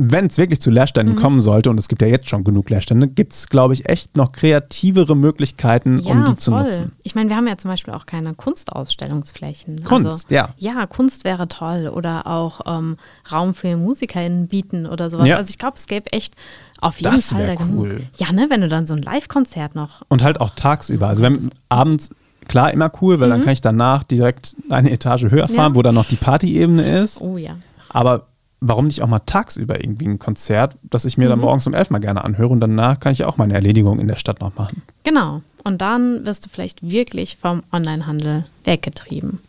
wenn 0.01 0.27
es 0.27 0.39
wirklich 0.39 0.61
zu 0.61 0.71
Leerständen 0.71 1.17
kommen 1.17 1.41
sollte, 1.41 1.71
und 1.71 1.79
es 1.79 1.89
gibt 1.89 2.03
ja 2.03 2.09
jetzt 2.09 2.29
schon 2.29 2.45
genug 2.45 2.71
Leerstände, 2.71 3.09
gibt 3.09 3.33
es, 3.33 3.49
glaube 3.49 3.75
ich, 3.75 3.89
echt 3.89 4.17
noch 4.17 4.31
kreativere 4.31 5.17
Möglichkeiten, 5.17 5.99
um 6.01 6.25
die 6.25 6.37
zu 6.37 6.53
voll. 6.53 6.63
nutzen. 6.63 6.93
Ich 7.03 7.17
meine, 7.17 7.29
wir 7.29 7.37
haben 7.37 7.49
ja 7.49 7.59
zum 7.59 7.69
Beispiel 7.71 7.93
auch 7.93 8.07
keine 8.07 8.33
Kunstausstellungsflächen. 8.35 9.83
Kunst, 9.85 10.07
also, 10.07 10.27
ja. 10.31 10.51
Ja, 10.59 10.87
Kunst 10.87 11.25
wäre 11.25 11.49
toll 11.49 11.89
oder 11.93 12.27
auch 12.27 12.61
ähm, 12.67 12.97
Raum 13.31 13.55
für 13.55 13.77
MusikerInnen 13.77 14.49
bieten 14.49 14.87
oder 14.87 15.11
sowas. 15.11 15.27
Ja. 15.27 15.37
Also 15.37 15.51
ich 15.51 15.59
glaube, 15.59 15.77
es 15.77 15.87
gäbe 15.87 16.13
echt 16.13 16.35
auf 16.81 17.01
jeden 17.01 17.13
Das 17.15 17.33
Fall 17.33 17.47
da 17.47 17.55
genug. 17.57 17.87
cool. 17.87 18.03
Ja, 18.17 18.33
ne, 18.33 18.47
wenn 18.51 18.61
du 18.61 18.69
dann 18.69 18.87
so 18.87 18.95
ein 18.95 19.03
Live-Konzert 19.03 19.75
noch. 19.75 20.03
Und 20.09 20.23
halt 20.23 20.41
auch 20.41 20.51
tagsüber. 20.51 21.09
Also 21.09 21.25
wenn 21.25 21.51
abends, 21.69 22.11
klar, 22.47 22.73
immer 22.73 22.91
cool, 23.03 23.19
weil 23.21 23.29
dann 23.31 23.41
kann 23.43 23.53
ich 23.53 23.61
danach 23.61 24.05
direkt 24.05 24.55
eine 24.71 24.91
Etage 24.91 25.25
höher 25.25 25.49
fahren, 25.49 25.73
Mhm. 25.73 25.75
Ja. 25.75 25.75
wo 25.75 25.83
dann 25.83 25.95
noch 25.97 26.07
die 26.07 26.17
Partyebene 26.17 27.01
ist. 27.03 27.21
Oh 27.21 27.37
ja. 27.37 27.57
Aber 27.89 28.28
warum 28.61 28.87
nicht 28.87 29.03
auch 29.03 29.09
mal 29.09 29.21
tagsüber 29.21 29.81
irgendwie 29.83 30.07
ein 30.07 30.19
Konzert, 30.19 30.77
das 30.83 31.05
ich 31.05 31.17
mir 31.19 31.27
Mhm. 31.27 31.31
dann 31.31 31.41
morgens 31.41 31.67
um 31.67 31.75
elf 31.75 31.91
mal 31.91 31.99
gerne 31.99 32.25
anhöre 32.25 32.49
und 32.49 32.61
danach 32.61 32.99
kann 33.01 33.13
ich 33.13 33.19
ja 33.19 33.27
auch 33.27 33.37
meine 33.37 33.55
Erledigung 33.55 33.99
in 34.01 34.09
der 34.09 34.17
Stadt 34.17 34.41
noch 34.41 34.55
machen. 34.57 34.83
Genau. 35.05 35.41
Und 35.65 35.81
dann 35.83 36.25
wirst 36.25 36.47
du 36.47 36.51
vielleicht 36.51 36.89
wirklich 36.89 37.37
vom 37.37 37.63
Onlinehandel 37.73 38.45
weggetrieben. 38.65 39.41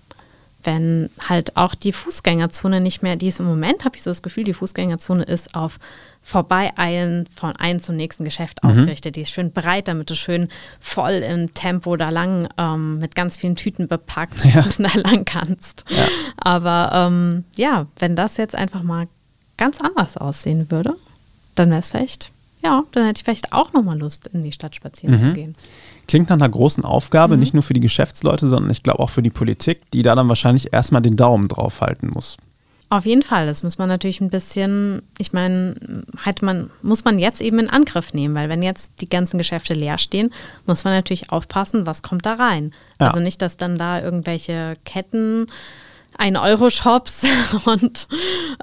Wenn 0.64 1.10
halt 1.28 1.56
auch 1.56 1.74
die 1.74 1.94
Fußgängerzone 1.94 2.82
nicht 2.82 3.02
mehr, 3.02 3.16
die 3.16 3.28
ist 3.30 3.40
im 3.40 3.46
Moment, 3.46 3.86
habe 3.86 3.96
ich 3.96 4.04
so 4.04 4.10
das 4.10 4.22
Gefühl, 4.22 4.44
die 4.44 4.54
Fußgängerzone 4.54 5.24
ist 5.24 5.56
auf 5.56 5.80
Vorbeieilen 6.22 7.28
von 7.34 7.56
einem 7.56 7.80
zum 7.82 7.96
nächsten 7.96 8.24
Geschäft 8.24 8.64
Mhm. 8.64 8.70
ausgerichtet. 8.72 9.16
Die 9.16 9.22
ist 9.22 9.32
schön 9.32 9.52
breit, 9.52 9.88
damit 9.88 10.10
du 10.10 10.16
schön 10.16 10.50
voll 10.80 11.12
im 11.14 11.54
Tempo 11.54 11.96
da 11.96 12.10
lang 12.10 12.48
ähm, 12.58 13.00
mit 13.00 13.16
ganz 13.16 13.36
vielen 13.38 13.56
Tüten 13.56 13.88
bepackt 13.88 14.46
Ja. 14.54 14.66
da 14.78 15.00
lang 15.00 15.26
kannst. 15.26 15.86
Aber 16.38 16.92
ähm, 16.94 17.46
ja, 17.56 17.88
wenn 17.98 18.16
das 18.16 18.38
jetzt 18.38 18.56
einfach 18.56 18.84
mal 18.84 19.08
ganz 19.58 19.80
anders 19.82 20.18
aussehen 20.18 20.70
würde, 20.72 20.96
dann 21.56 21.70
wäre 21.72 21.80
es 21.82 21.90
vielleicht, 21.90 22.32
ja, 22.64 22.84
dann 22.92 23.06
hätte 23.06 23.20
ich 23.20 23.24
vielleicht 23.24 23.52
auch 23.52 23.74
nochmal 23.74 23.98
Lust, 24.00 24.28
in 24.28 24.44
die 24.44 24.52
Stadt 24.52 24.76
spazieren 24.76 25.16
Mhm. 25.16 25.20
zu 25.20 25.34
gehen. 25.34 25.54
Klingt 26.10 26.30
nach 26.30 26.38
einer 26.38 26.50
großen 26.50 26.84
Aufgabe, 26.84 27.36
Mhm. 27.36 27.40
nicht 27.40 27.54
nur 27.54 27.64
für 27.64 27.74
die 27.74 27.80
Geschäftsleute, 27.80 28.48
sondern 28.50 28.72
ich 28.72 28.82
glaube 28.82 29.00
auch 29.00 29.12
für 29.12 29.22
die 29.22 29.30
Politik, 29.30 29.90
die 29.92 30.02
da 30.02 30.16
dann 30.16 30.28
wahrscheinlich 30.28 30.74
erstmal 30.74 31.04
den 31.04 31.16
Daumen 31.16 31.48
drauf 31.48 31.82
halten 31.82 32.10
muss. 32.14 32.36
Auf 32.92 33.06
jeden 33.06 33.22
Fall, 33.22 33.46
das 33.46 33.62
muss 33.62 33.78
man 33.78 33.88
natürlich 33.88 34.20
ein 34.20 34.32
bisschen, 34.32 35.04
ich 35.20 35.32
meine, 35.32 35.76
halt 36.26 36.42
man, 36.42 36.72
muss 36.82 37.06
man 37.06 37.20
jetzt 37.20 37.40
eben 37.40 37.60
in 37.60 37.70
Angriff 37.70 38.16
nehmen, 38.16 38.34
weil 38.34 38.50
wenn 38.50 38.64
jetzt 38.64 38.94
die 39.02 39.08
ganzen 39.08 39.38
Geschäfte 39.38 39.76
leer 39.76 40.00
stehen, 40.00 40.34
muss 40.66 40.84
man 40.84 40.94
natürlich 40.96 41.32
aufpassen, 41.32 41.86
was 41.86 42.02
kommt 42.02 42.26
da 42.26 42.34
rein. 42.34 42.72
Ja. 43.00 43.08
Also 43.08 43.20
nicht, 43.20 43.44
dass 43.44 43.58
dann 43.58 43.78
da 43.78 44.02
irgendwelche 44.02 44.76
Ketten, 44.86 45.46
ein 46.18 46.36
Euro-Shops 46.36 47.26
und 47.66 48.08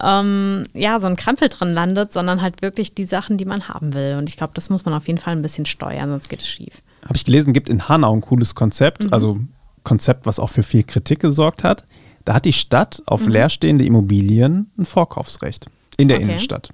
ähm, 0.03 0.65
ja, 0.75 0.99
so 0.99 1.07
ein 1.07 1.15
Krampel 1.15 1.49
drin 1.49 1.73
landet, 1.73 2.13
sondern 2.13 2.43
halt 2.43 2.63
wirklich 2.63 2.95
die 2.95 3.05
Sachen, 3.05 3.39
die 3.39 3.45
man 3.45 3.69
haben 3.69 3.95
will. 3.95 4.17
Und 4.19 4.29
ich 4.29 4.37
glaube, 4.37 4.53
das 4.55 4.71
muss 4.71 4.85
man 4.85 4.93
auf 4.93 5.07
jeden 5.07 5.21
Fall 5.21 5.35
ein 5.37 5.43
bisschen 5.43 5.67
steuern, 5.67 6.11
sonst 6.11 6.29
geht 6.29 6.41
es 6.41 6.49
schief. 6.49 6.83
Habe 7.07 7.16
ich 7.16 7.25
gelesen, 7.25 7.53
gibt 7.53 7.69
in 7.69 7.88
Hanau 7.88 8.12
ein 8.14 8.21
cooles 8.21 8.55
Konzept, 8.55 9.05
Mhm. 9.05 9.12
also 9.12 9.38
Konzept, 9.85 10.27
was 10.27 10.38
auch 10.40 10.51
für 10.51 10.62
viel 10.62 10.83
Kritik 10.83 11.21
gesorgt 11.21 11.64
hat. 11.64 11.85
Da 12.25 12.35
hat 12.35 12.45
die 12.45 12.53
Stadt 12.53 13.03
auf 13.07 13.25
Mhm. 13.25 13.33
leerstehende 13.33 13.85
Immobilien 13.85 14.71
ein 14.77 14.85
Vorkaufsrecht 14.85 15.66
in 15.97 16.09
der 16.09 16.16
Okay. 16.19 16.27
Innenstadt. 16.27 16.71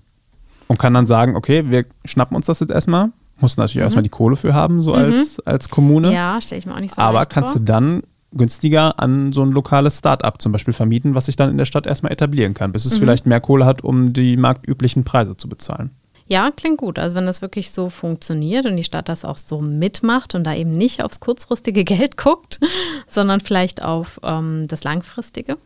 Und 0.69 0.79
kann 0.79 0.95
dann 0.95 1.07
sagen, 1.07 1.37
okay, 1.37 1.71
wir 1.71 1.85
schnappen 2.07 2.35
uns 2.37 2.47
das 2.47 2.61
jetzt 2.61 2.71
erstmal. 2.71 3.11
Muss 3.41 3.57
natürlich 3.57 3.83
erstmal 3.83 4.03
die 4.05 4.09
Kohle 4.09 4.37
für 4.37 4.55
haben, 4.55 4.81
so 4.83 4.95
als, 4.95 5.41
als 5.41 5.69
Kommune. 5.69 6.09
Mhm. 6.09 6.15
Ja, 6.15 6.41
stelle 6.41 6.59
ich 6.61 6.67
mir 6.67 6.75
auch 6.75 6.81
nicht 6.81 6.95
so 6.95 7.03
Aber 7.03 7.27
kannst 7.27 7.53
vor. 7.53 7.61
du 7.61 7.65
dann 7.67 8.03
günstiger 8.35 8.99
an 8.99 9.33
so 9.35 9.43
ein 9.43 9.53
lokales 9.53 9.99
Start-up 9.99 10.41
zum 10.41 10.53
Beispiel 10.53 10.73
vermieten, 10.73 11.15
was 11.15 11.27
sich 11.27 11.37
dann 11.37 11.51
in 11.51 11.59
der 11.59 11.67
Stadt 11.67 11.87
erstmal 11.87 12.13
etablieren 12.13 12.55
kann, 12.55 12.71
Mhm. 12.71 12.73
bis 12.73 12.87
es 12.87 12.97
vielleicht 12.97 13.27
mehr 13.27 13.41
Kohle 13.41 13.67
hat, 13.67 13.85
um 13.85 14.15
die 14.15 14.39
marktüblichen 14.39 15.05
Preise 15.05 15.37
zu 15.37 15.49
bezahlen. 15.51 15.91
Ja, 16.27 16.51
klingt 16.51 16.79
gut. 16.79 16.99
Also 16.99 17.17
wenn 17.17 17.27
das 17.27 17.43
wirklich 17.43 17.71
so 17.71 17.91
funktioniert 17.91 18.67
und 18.67 18.77
die 18.77 18.85
Stadt 18.85 19.09
das 19.09 19.25
auch 19.25 19.37
so 19.37 19.61
mitmacht 19.61 20.35
und 20.35 20.45
da 20.45 20.55
eben 20.55 20.73
nicht 20.73 21.03
aufs 21.03 21.21
kurzfristige 21.21 21.85
Geld 21.85 22.17
guckt, 22.17 22.61
sondern 23.09 23.41
vielleicht 23.41 23.83
auf 23.83 24.21
ähm, 24.23 24.67
das 24.69 24.85
langfristige. 24.85 25.59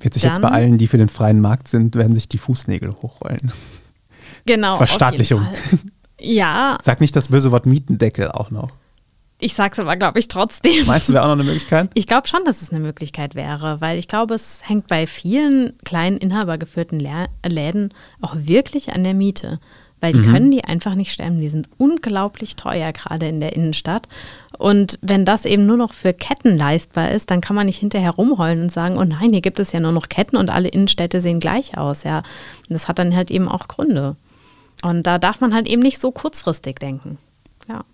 Wird 0.00 0.14
sich 0.14 0.22
jetzt 0.22 0.42
bei 0.42 0.50
allen, 0.50 0.76
die 0.76 0.88
für 0.88 0.98
den 0.98 1.08
freien 1.08 1.40
Markt 1.40 1.68
sind, 1.68 1.94
werden 1.94 2.14
sich 2.14 2.28
die 2.28 2.38
Fußnägel 2.38 2.94
hochrollen. 3.02 3.50
Genau. 4.44 4.74
auf 4.74 4.80
jeden 4.80 4.86
Verstaatlichung. 4.86 5.42
Fall. 5.42 5.78
Ja, 6.20 6.78
Sag 6.82 7.00
nicht 7.00 7.14
das 7.16 7.28
böse 7.28 7.50
Wort 7.50 7.66
Mietendeckel 7.66 8.30
auch 8.30 8.50
noch. 8.50 8.70
Ich 9.38 9.54
sag's 9.54 9.78
aber, 9.78 9.96
glaube 9.96 10.18
ich, 10.18 10.28
trotzdem. 10.28 10.86
Meinst 10.86 11.08
du, 11.08 11.12
wäre 11.12 11.24
auch 11.24 11.28
noch 11.28 11.34
eine 11.34 11.44
Möglichkeit? 11.44 11.90
Ich 11.92 12.06
glaube 12.06 12.26
schon, 12.26 12.44
dass 12.46 12.62
es 12.62 12.70
eine 12.70 12.80
Möglichkeit 12.80 13.34
wäre, 13.34 13.80
weil 13.82 13.98
ich 13.98 14.08
glaube, 14.08 14.34
es 14.34 14.66
hängt 14.66 14.86
bei 14.86 15.06
vielen 15.06 15.76
kleinen 15.84 16.16
inhabergeführten 16.16 16.98
Läden 17.44 17.92
auch 18.22 18.34
wirklich 18.38 18.92
an 18.92 19.04
der 19.04 19.12
Miete. 19.12 19.60
Weil 20.00 20.12
die 20.12 20.20
mhm. 20.20 20.32
können 20.32 20.50
die 20.50 20.64
einfach 20.64 20.94
nicht 20.94 21.12
stemmen. 21.12 21.40
Die 21.40 21.48
sind 21.48 21.68
unglaublich 21.78 22.56
teuer, 22.56 22.92
gerade 22.92 23.28
in 23.28 23.40
der 23.40 23.56
Innenstadt. 23.56 24.08
Und 24.58 24.98
wenn 25.00 25.24
das 25.24 25.44
eben 25.44 25.66
nur 25.66 25.76
noch 25.76 25.92
für 25.92 26.12
Ketten 26.12 26.56
leistbar 26.56 27.10
ist, 27.12 27.30
dann 27.30 27.40
kann 27.40 27.56
man 27.56 27.66
nicht 27.66 27.78
hinterher 27.78 28.10
rumheulen 28.10 28.62
und 28.62 28.72
sagen, 28.72 28.98
oh 28.98 29.04
nein, 29.04 29.30
hier 29.30 29.40
gibt 29.40 29.58
es 29.58 29.72
ja 29.72 29.80
nur 29.80 29.92
noch 29.92 30.08
Ketten 30.08 30.36
und 30.36 30.50
alle 30.50 30.68
Innenstädte 30.68 31.20
sehen 31.20 31.40
gleich 31.40 31.78
aus. 31.78 32.02
Ja, 32.04 32.18
und 32.18 32.70
das 32.70 32.88
hat 32.88 32.98
dann 32.98 33.14
halt 33.16 33.30
eben 33.30 33.48
auch 33.48 33.68
Gründe. 33.68 34.16
Und 34.82 35.06
da 35.06 35.18
darf 35.18 35.40
man 35.40 35.54
halt 35.54 35.66
eben 35.66 35.82
nicht 35.82 36.00
so 36.00 36.10
kurzfristig 36.10 36.78
denken. 36.78 37.18
Ja. 37.68 37.84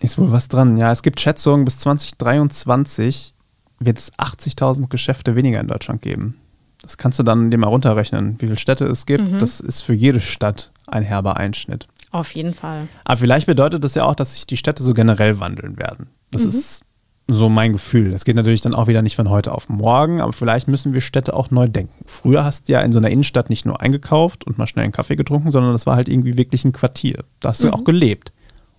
Ist 0.00 0.18
wohl 0.18 0.32
was 0.32 0.48
dran. 0.48 0.76
Ja, 0.78 0.92
es 0.92 1.02
gibt 1.02 1.20
Schätzungen, 1.20 1.64
bis 1.64 1.78
2023 1.78 3.34
wird 3.80 3.98
es 3.98 4.12
80.000 4.14 4.88
Geschäfte 4.88 5.36
weniger 5.36 5.60
in 5.60 5.68
Deutschland 5.68 6.02
geben. 6.02 6.36
Das 6.82 6.98
kannst 6.98 7.18
du 7.18 7.22
dann 7.22 7.50
dir 7.50 7.58
mal 7.58 7.68
runterrechnen, 7.68 8.34
wie 8.40 8.46
viele 8.46 8.58
Städte 8.58 8.84
es 8.86 9.06
gibt. 9.06 9.30
Mhm. 9.30 9.38
Das 9.38 9.60
ist 9.60 9.82
für 9.82 9.94
jede 9.94 10.20
Stadt 10.20 10.70
ein 10.86 11.02
herber 11.02 11.36
Einschnitt. 11.36 11.86
Auf 12.10 12.32
jeden 12.34 12.54
Fall. 12.54 12.88
Aber 13.04 13.16
vielleicht 13.16 13.46
bedeutet 13.46 13.82
das 13.82 13.94
ja 13.94 14.04
auch, 14.04 14.14
dass 14.14 14.34
sich 14.34 14.46
die 14.46 14.56
Städte 14.56 14.82
so 14.82 14.94
generell 14.94 15.40
wandeln 15.40 15.78
werden. 15.78 16.08
Das 16.30 16.42
mhm. 16.42 16.48
ist 16.48 16.82
so 17.26 17.48
mein 17.48 17.72
Gefühl. 17.72 18.10
Das 18.10 18.24
geht 18.24 18.36
natürlich 18.36 18.60
dann 18.60 18.74
auch 18.74 18.86
wieder 18.86 19.02
nicht 19.02 19.16
von 19.16 19.30
heute 19.30 19.52
auf 19.52 19.68
morgen, 19.68 20.20
aber 20.20 20.32
vielleicht 20.32 20.68
müssen 20.68 20.92
wir 20.92 21.00
Städte 21.00 21.34
auch 21.34 21.50
neu 21.50 21.68
denken. 21.68 22.04
Früher 22.06 22.44
hast 22.44 22.68
du 22.68 22.74
ja 22.74 22.80
in 22.80 22.92
so 22.92 22.98
einer 22.98 23.10
Innenstadt 23.10 23.50
nicht 23.50 23.64
nur 23.64 23.80
eingekauft 23.80 24.44
und 24.44 24.58
mal 24.58 24.66
schnell 24.66 24.84
einen 24.84 24.92
Kaffee 24.92 25.16
getrunken, 25.16 25.50
sondern 25.50 25.72
das 25.72 25.86
war 25.86 25.96
halt 25.96 26.08
irgendwie 26.08 26.36
wirklich 26.36 26.64
ein 26.64 26.72
Quartier. 26.72 27.24
Da 27.40 27.48
hast 27.48 27.64
du 27.64 27.68
mhm. 27.68 27.74
auch 27.74 27.84
gelebt. 27.84 28.32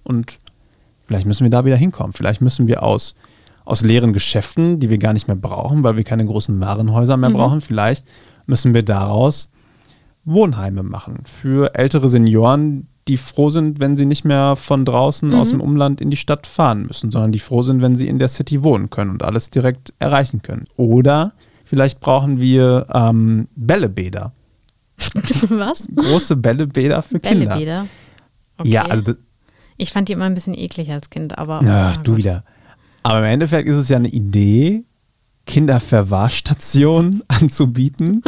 Und 0.04 0.40
Vielleicht 1.06 1.28
müssen 1.28 1.44
wir 1.44 1.52
da 1.52 1.66
wieder 1.66 1.78
hinkommen. 1.78 2.14
Vielleicht 2.14 2.42
müssen 2.42 2.68
wir 2.68 2.84
aus, 2.84 3.16
aus 3.64 3.82
leeren 3.82 4.14
Geschäften, 4.14 4.80
die 4.80 4.90
wir 4.90 4.98
gar 4.98 5.14
nicht 5.14 5.28
mehr 5.28 5.36
brauchen, 5.36 5.84
weil 5.84 5.98
wir 5.98 6.04
keine 6.04 6.26
großen 6.26 6.60
Warenhäuser 6.60 7.18
mehr 7.18 7.30
mhm. 7.30 7.36
brauchen, 7.36 7.62
vielleicht 7.62 8.06
müssen 8.48 8.74
wir 8.74 8.84
daraus 8.84 9.50
Wohnheime 10.26 10.84
machen 10.84 11.20
für 11.26 11.76
ältere 11.76 12.10
Senioren, 12.10 12.88
die 13.08 13.18
froh 13.18 13.50
sind, 13.50 13.80
wenn 13.80 13.96
sie 13.96 14.06
nicht 14.06 14.26
mehr 14.26 14.56
von 14.56 14.84
draußen 14.84 15.30
mhm. 15.30 15.36
aus 15.36 15.50
dem 15.50 15.62
Umland 15.62 16.02
in 16.02 16.10
die 16.10 16.18
Stadt 16.18 16.48
fahren 16.48 16.88
müssen, 16.88 17.12
sondern 17.12 17.32
die 17.32 17.40
froh 17.40 17.62
sind, 17.62 17.82
wenn 17.82 17.96
sie 17.96 18.08
in 18.08 18.18
der 18.18 18.28
City 18.28 18.64
wohnen 18.64 18.90
können 18.90 19.12
und 19.12 19.24
alles 19.24 19.52
direkt 19.52 19.94
erreichen 20.00 20.42
können. 20.42 20.66
Oder 20.76 21.34
vielleicht 21.64 22.00
brauchen 22.00 22.40
wir 22.40 22.88
ähm, 22.92 23.48
Bällebäder. 23.56 24.34
Was? 25.50 25.88
Große 25.96 26.36
Bällebäder 26.36 27.04
für 27.04 27.20
Kinder. 27.20 27.54
Bällebäder? 27.54 27.88
Okay. 28.58 28.70
Ja, 28.70 28.86
also 28.86 29.14
ich 29.78 29.92
fand 29.92 30.10
die 30.10 30.14
immer 30.14 30.26
ein 30.26 30.34
bisschen 30.34 30.54
eklig 30.54 30.92
als 30.92 31.10
Kind, 31.10 31.38
aber. 31.38 31.62
Ja, 31.64 31.94
du 31.94 32.12
gut. 32.12 32.18
wieder. 32.18 32.44
Aber 33.04 33.20
im 33.20 33.26
Endeffekt 33.26 33.68
ist 33.68 33.76
es 33.76 33.90
ja 33.90 33.98
eine 33.98 34.08
Idee, 34.08 34.84
Kinderverwahrstationen 35.46 37.24
anzubieten, 37.28 38.24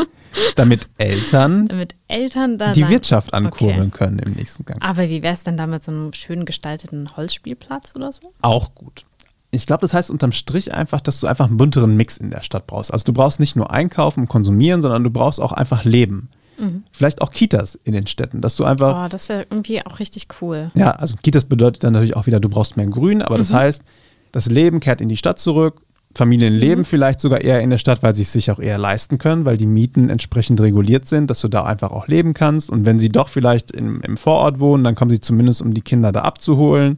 damit 0.56 0.88
Eltern, 0.98 1.68
damit 1.68 1.96
Eltern 2.08 2.58
da 2.58 2.72
die 2.74 2.88
Wirtschaft 2.90 3.34
ankurbeln 3.34 3.90
okay. 3.90 3.98
können 3.98 4.20
im 4.20 4.34
nächsten 4.34 4.66
Gang. 4.66 4.82
Aber 4.82 5.10
wie 5.10 5.22
wäre 5.22 5.34
es 5.34 5.44
denn 5.44 5.58
da 5.58 5.68
mit 5.68 5.84
so 5.84 5.92
einem 5.92 6.14
schön 6.14 6.46
gestalteten 6.46 7.16
Holzspielplatz 7.16 7.94
oder 7.96 8.12
so? 8.12 8.34
Auch 8.42 8.76
gut. 8.76 9.06
Ich 9.50 9.66
glaube, 9.66 9.82
das 9.82 9.94
heißt 9.94 10.12
unterm 10.12 10.34
Strich 10.34 10.74
einfach, 10.74 11.00
dass 11.00 11.20
du 11.20 11.28
einfach 11.28 11.48
einen 11.48 11.58
bunteren 11.58 11.96
Mix 11.96 12.18
in 12.18 12.32
der 12.32 12.44
Stadt 12.44 12.68
brauchst. 12.68 12.92
Also 12.92 13.06
du 13.06 13.14
brauchst 13.14 13.40
nicht 13.40 13.56
nur 13.56 13.72
einkaufen 13.72 14.22
und 14.22 14.28
konsumieren, 14.28 14.82
sondern 14.82 15.04
du 15.04 15.10
brauchst 15.10 15.40
auch 15.40 15.54
einfach 15.54 15.86
Leben. 15.86 16.30
Mhm. 16.58 16.84
Vielleicht 16.92 17.22
auch 17.22 17.32
Kitas 17.32 17.80
in 17.84 17.94
den 17.94 18.08
Städten, 18.08 18.42
dass 18.42 18.56
du 18.56 18.66
einfach. 18.66 19.06
Oh, 19.06 19.10
das 19.10 19.30
wäre 19.30 19.46
irgendwie 19.50 19.86
auch 19.86 20.00
richtig 20.00 20.28
cool. 20.42 20.72
Ja, 20.76 20.92
also 20.92 21.16
Kitas 21.22 21.46
bedeutet 21.46 21.84
dann 21.84 21.94
natürlich 21.94 22.16
auch 22.16 22.28
wieder, 22.28 22.40
du 22.40 22.50
brauchst 22.50 22.78
mehr 22.78 22.88
Grün, 22.88 23.22
aber 23.22 23.36
mhm. 23.36 23.40
das 23.40 23.54
heißt, 23.54 23.84
das 24.32 24.48
Leben 24.48 24.80
kehrt 24.80 25.02
in 25.02 25.10
die 25.10 25.18
Stadt 25.18 25.40
zurück. 25.40 25.82
Familien 26.16 26.56
mhm. 26.56 26.60
leben 26.60 26.86
vielleicht 26.86 27.20
sogar 27.20 27.42
eher 27.42 27.62
in 27.62 27.70
der 27.70 27.78
Stadt, 27.78 28.02
weil 28.02 28.16
sie 28.16 28.24
es 28.24 28.34
sich 28.34 28.50
auch 28.50 28.60
eher 28.60 28.78
leisten 28.78 29.18
können, 29.18 29.46
weil 29.46 29.58
die 29.58 29.68
Mieten 29.68 30.10
entsprechend 30.10 30.60
reguliert 30.62 31.06
sind, 31.06 31.30
dass 31.30 31.42
du 31.42 31.48
da 31.48 31.64
einfach 31.64 31.92
auch 31.92 32.08
leben 32.08 32.34
kannst. 32.34 32.70
Und 32.70 32.86
wenn 32.86 33.00
sie 33.00 33.10
doch 33.10 33.30
vielleicht 33.30 33.72
im, 33.72 34.02
im 34.02 34.18
Vorort 34.18 34.60
wohnen, 34.60 34.84
dann 34.84 34.96
kommen 34.96 35.12
sie 35.12 35.22
zumindest, 35.22 35.62
um 35.62 35.74
die 35.74 35.82
Kinder 35.82 36.12
da 36.12 36.22
abzuholen, 36.22 36.98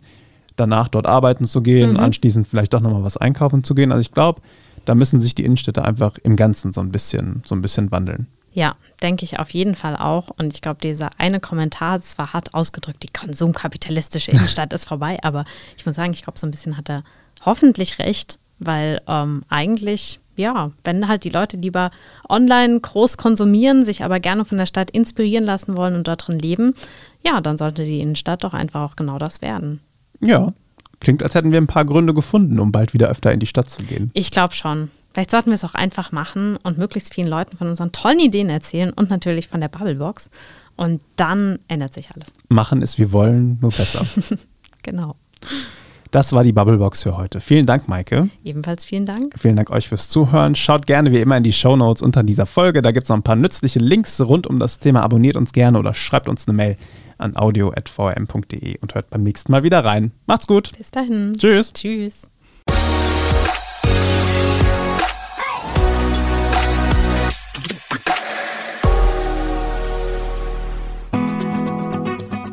danach 0.56 0.88
dort 0.88 1.06
arbeiten 1.06 1.46
zu 1.46 1.62
gehen, 1.62 1.92
mhm. 1.92 2.00
anschließend 2.00 2.48
vielleicht 2.48 2.74
doch 2.74 2.82
nochmal 2.82 3.04
was 3.04 3.18
einkaufen 3.18 3.64
zu 3.64 3.76
gehen. 3.76 3.92
Also 3.92 4.02
ich 4.02 4.12
glaube, 4.12 4.42
da 4.86 4.96
müssen 4.96 5.20
sich 5.20 5.36
die 5.36 5.46
Innenstädte 5.46 5.84
einfach 5.84 6.18
im 6.24 6.36
Ganzen 6.36 6.72
so 6.72 6.82
ein 6.82 6.92
bisschen, 6.92 7.44
so 7.46 7.56
ein 7.56 7.62
bisschen 7.62 7.92
wandeln. 7.92 8.28
Ja, 8.52 8.76
denke 9.02 9.26
ich 9.26 9.40
auf 9.40 9.52
jeden 9.52 9.76
Fall 9.76 9.96
auch. 9.96 10.30
Und 10.38 10.54
ich 10.54 10.62
glaube, 10.62 10.80
dieser 10.82 11.12
eine 11.18 11.40
Kommentar, 11.40 12.00
das 12.00 12.18
war 12.18 12.34
hart 12.34 12.54
ausgedrückt, 12.54 13.04
die 13.04 13.14
konsumkapitalistische 13.14 14.32
Innenstadt 14.32 14.74
ist 14.74 14.88
vorbei. 14.88 15.20
Aber 15.24 15.46
ich 15.78 15.86
muss 15.86 15.96
sagen, 15.96 16.14
ich 16.14 16.24
glaube, 16.24 16.40
so 16.40 16.48
ein 16.48 16.52
bisschen 16.52 16.78
hat 16.78 16.90
er 16.90 17.04
hoffentlich 17.46 18.00
recht, 18.00 18.40
weil 18.60 19.02
ähm, 19.08 19.44
eigentlich, 19.50 20.20
ja, 20.36 20.72
wenn 20.84 21.08
halt 21.08 21.24
die 21.24 21.30
Leute 21.30 21.58
lieber 21.58 21.92
online 22.28 22.80
groß 22.80 23.18
konsumieren, 23.18 23.86
sich 23.86 24.04
aber 24.04 24.20
gerne 24.20 24.46
von 24.46 24.58
der 24.58 24.66
Stadt 24.66 24.92
inspirieren 24.92 25.46
lassen 25.46 25.76
wollen 25.76 25.96
und 25.96 26.08
dort 26.08 26.28
drin 26.28 26.40
leben, 26.40 26.74
ja, 27.26 27.42
dann 27.42 27.58
sollte 27.58 27.86
die 27.86 28.00
Innenstadt 28.00 28.44
doch 28.44 28.54
einfach 28.54 28.82
auch 28.82 28.96
genau 28.96 29.18
das 29.18 29.42
werden. 29.42 29.80
Ja, 30.22 30.54
klingt, 31.00 31.24
als 31.24 31.36
hätten 31.36 31.52
wir 31.52 31.60
ein 31.60 31.68
paar 31.68 31.86
Gründe 31.86 32.14
gefunden, 32.14 32.60
um 32.60 32.72
bald 32.72 32.94
wieder 32.94 33.10
öfter 33.10 33.32
in 33.32 33.40
die 33.40 33.48
Stadt 33.48 33.70
zu 33.70 33.84
gehen. 33.84 34.12
Ich 34.14 34.32
glaube 34.32 34.54
schon. 34.54 34.92
Vielleicht 35.14 35.32
sollten 35.32 35.50
wir 35.50 35.56
es 35.56 35.66
auch 35.66 35.74
einfach 35.74 36.12
machen 36.12 36.58
und 36.64 36.78
möglichst 36.78 37.14
vielen 37.14 37.28
Leuten 37.28 37.58
von 37.58 37.68
unseren 37.68 37.92
tollen 37.92 38.20
Ideen 38.20 38.50
erzählen 38.50 38.92
und 38.92 39.10
natürlich 39.10 39.48
von 39.48 39.60
der 39.60 39.68
Bubblebox. 39.68 40.30
Und 40.76 41.02
dann 41.16 41.60
ändert 41.68 41.94
sich 41.94 42.10
alles. 42.12 42.34
Machen 42.48 42.82
ist 42.82 42.98
wir 42.98 43.12
wollen, 43.12 43.58
nur 43.60 43.72
besser. 43.72 44.06
genau. 44.84 45.16
Das 46.12 46.34
war 46.34 46.44
die 46.44 46.54
Bubblebox 46.54 47.04
für 47.04 47.18
heute. 47.18 47.40
Vielen 47.40 47.68
Dank, 47.68 47.88
Maike. 47.88 48.30
Ebenfalls 48.44 48.84
vielen 48.84 49.06
Dank. 49.06 49.36
Vielen 49.38 49.56
Dank 49.56 49.70
euch 49.70 49.88
fürs 49.88 50.10
Zuhören. 50.10 50.56
Schaut 50.56 50.88
gerne 50.88 51.12
wie 51.12 51.20
immer 51.20 51.38
in 51.38 51.44
die 51.44 51.54
Show 51.54 51.76
Notes 51.76 52.02
unter 52.02 52.24
dieser 52.24 52.48
Folge. 52.48 52.82
Da 52.82 52.92
gibt 52.92 53.04
es 53.04 53.10
noch 53.10 53.16
ein 53.16 53.24
paar 53.24 53.36
nützliche 53.36 53.78
Links 53.78 54.20
rund 54.20 54.48
um 54.48 54.60
das 54.60 54.80
Thema. 54.80 55.04
Abonniert 55.04 55.38
uns 55.38 55.52
gerne 55.52 55.78
oder 55.78 55.94
schreibt 55.94 56.28
uns 56.28 56.48
eine 56.48 56.58
Mail 56.58 56.76
an 57.20 57.38
audio.vrm.de 57.38 58.80
und 58.80 58.96
hört 58.96 59.10
beim 59.12 59.22
nächsten 59.22 59.52
Mal 59.52 59.62
wieder 59.62 59.86
rein. 59.86 60.12
Macht's 60.26 60.48
gut. 60.48 60.72
Bis 60.78 60.90
dahin. 60.90 61.36
Tschüss. 61.38 61.74
Tschüss. 61.74 62.32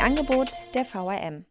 Angebot 0.00 0.60
der 0.74 0.84
VRM. 0.84 1.44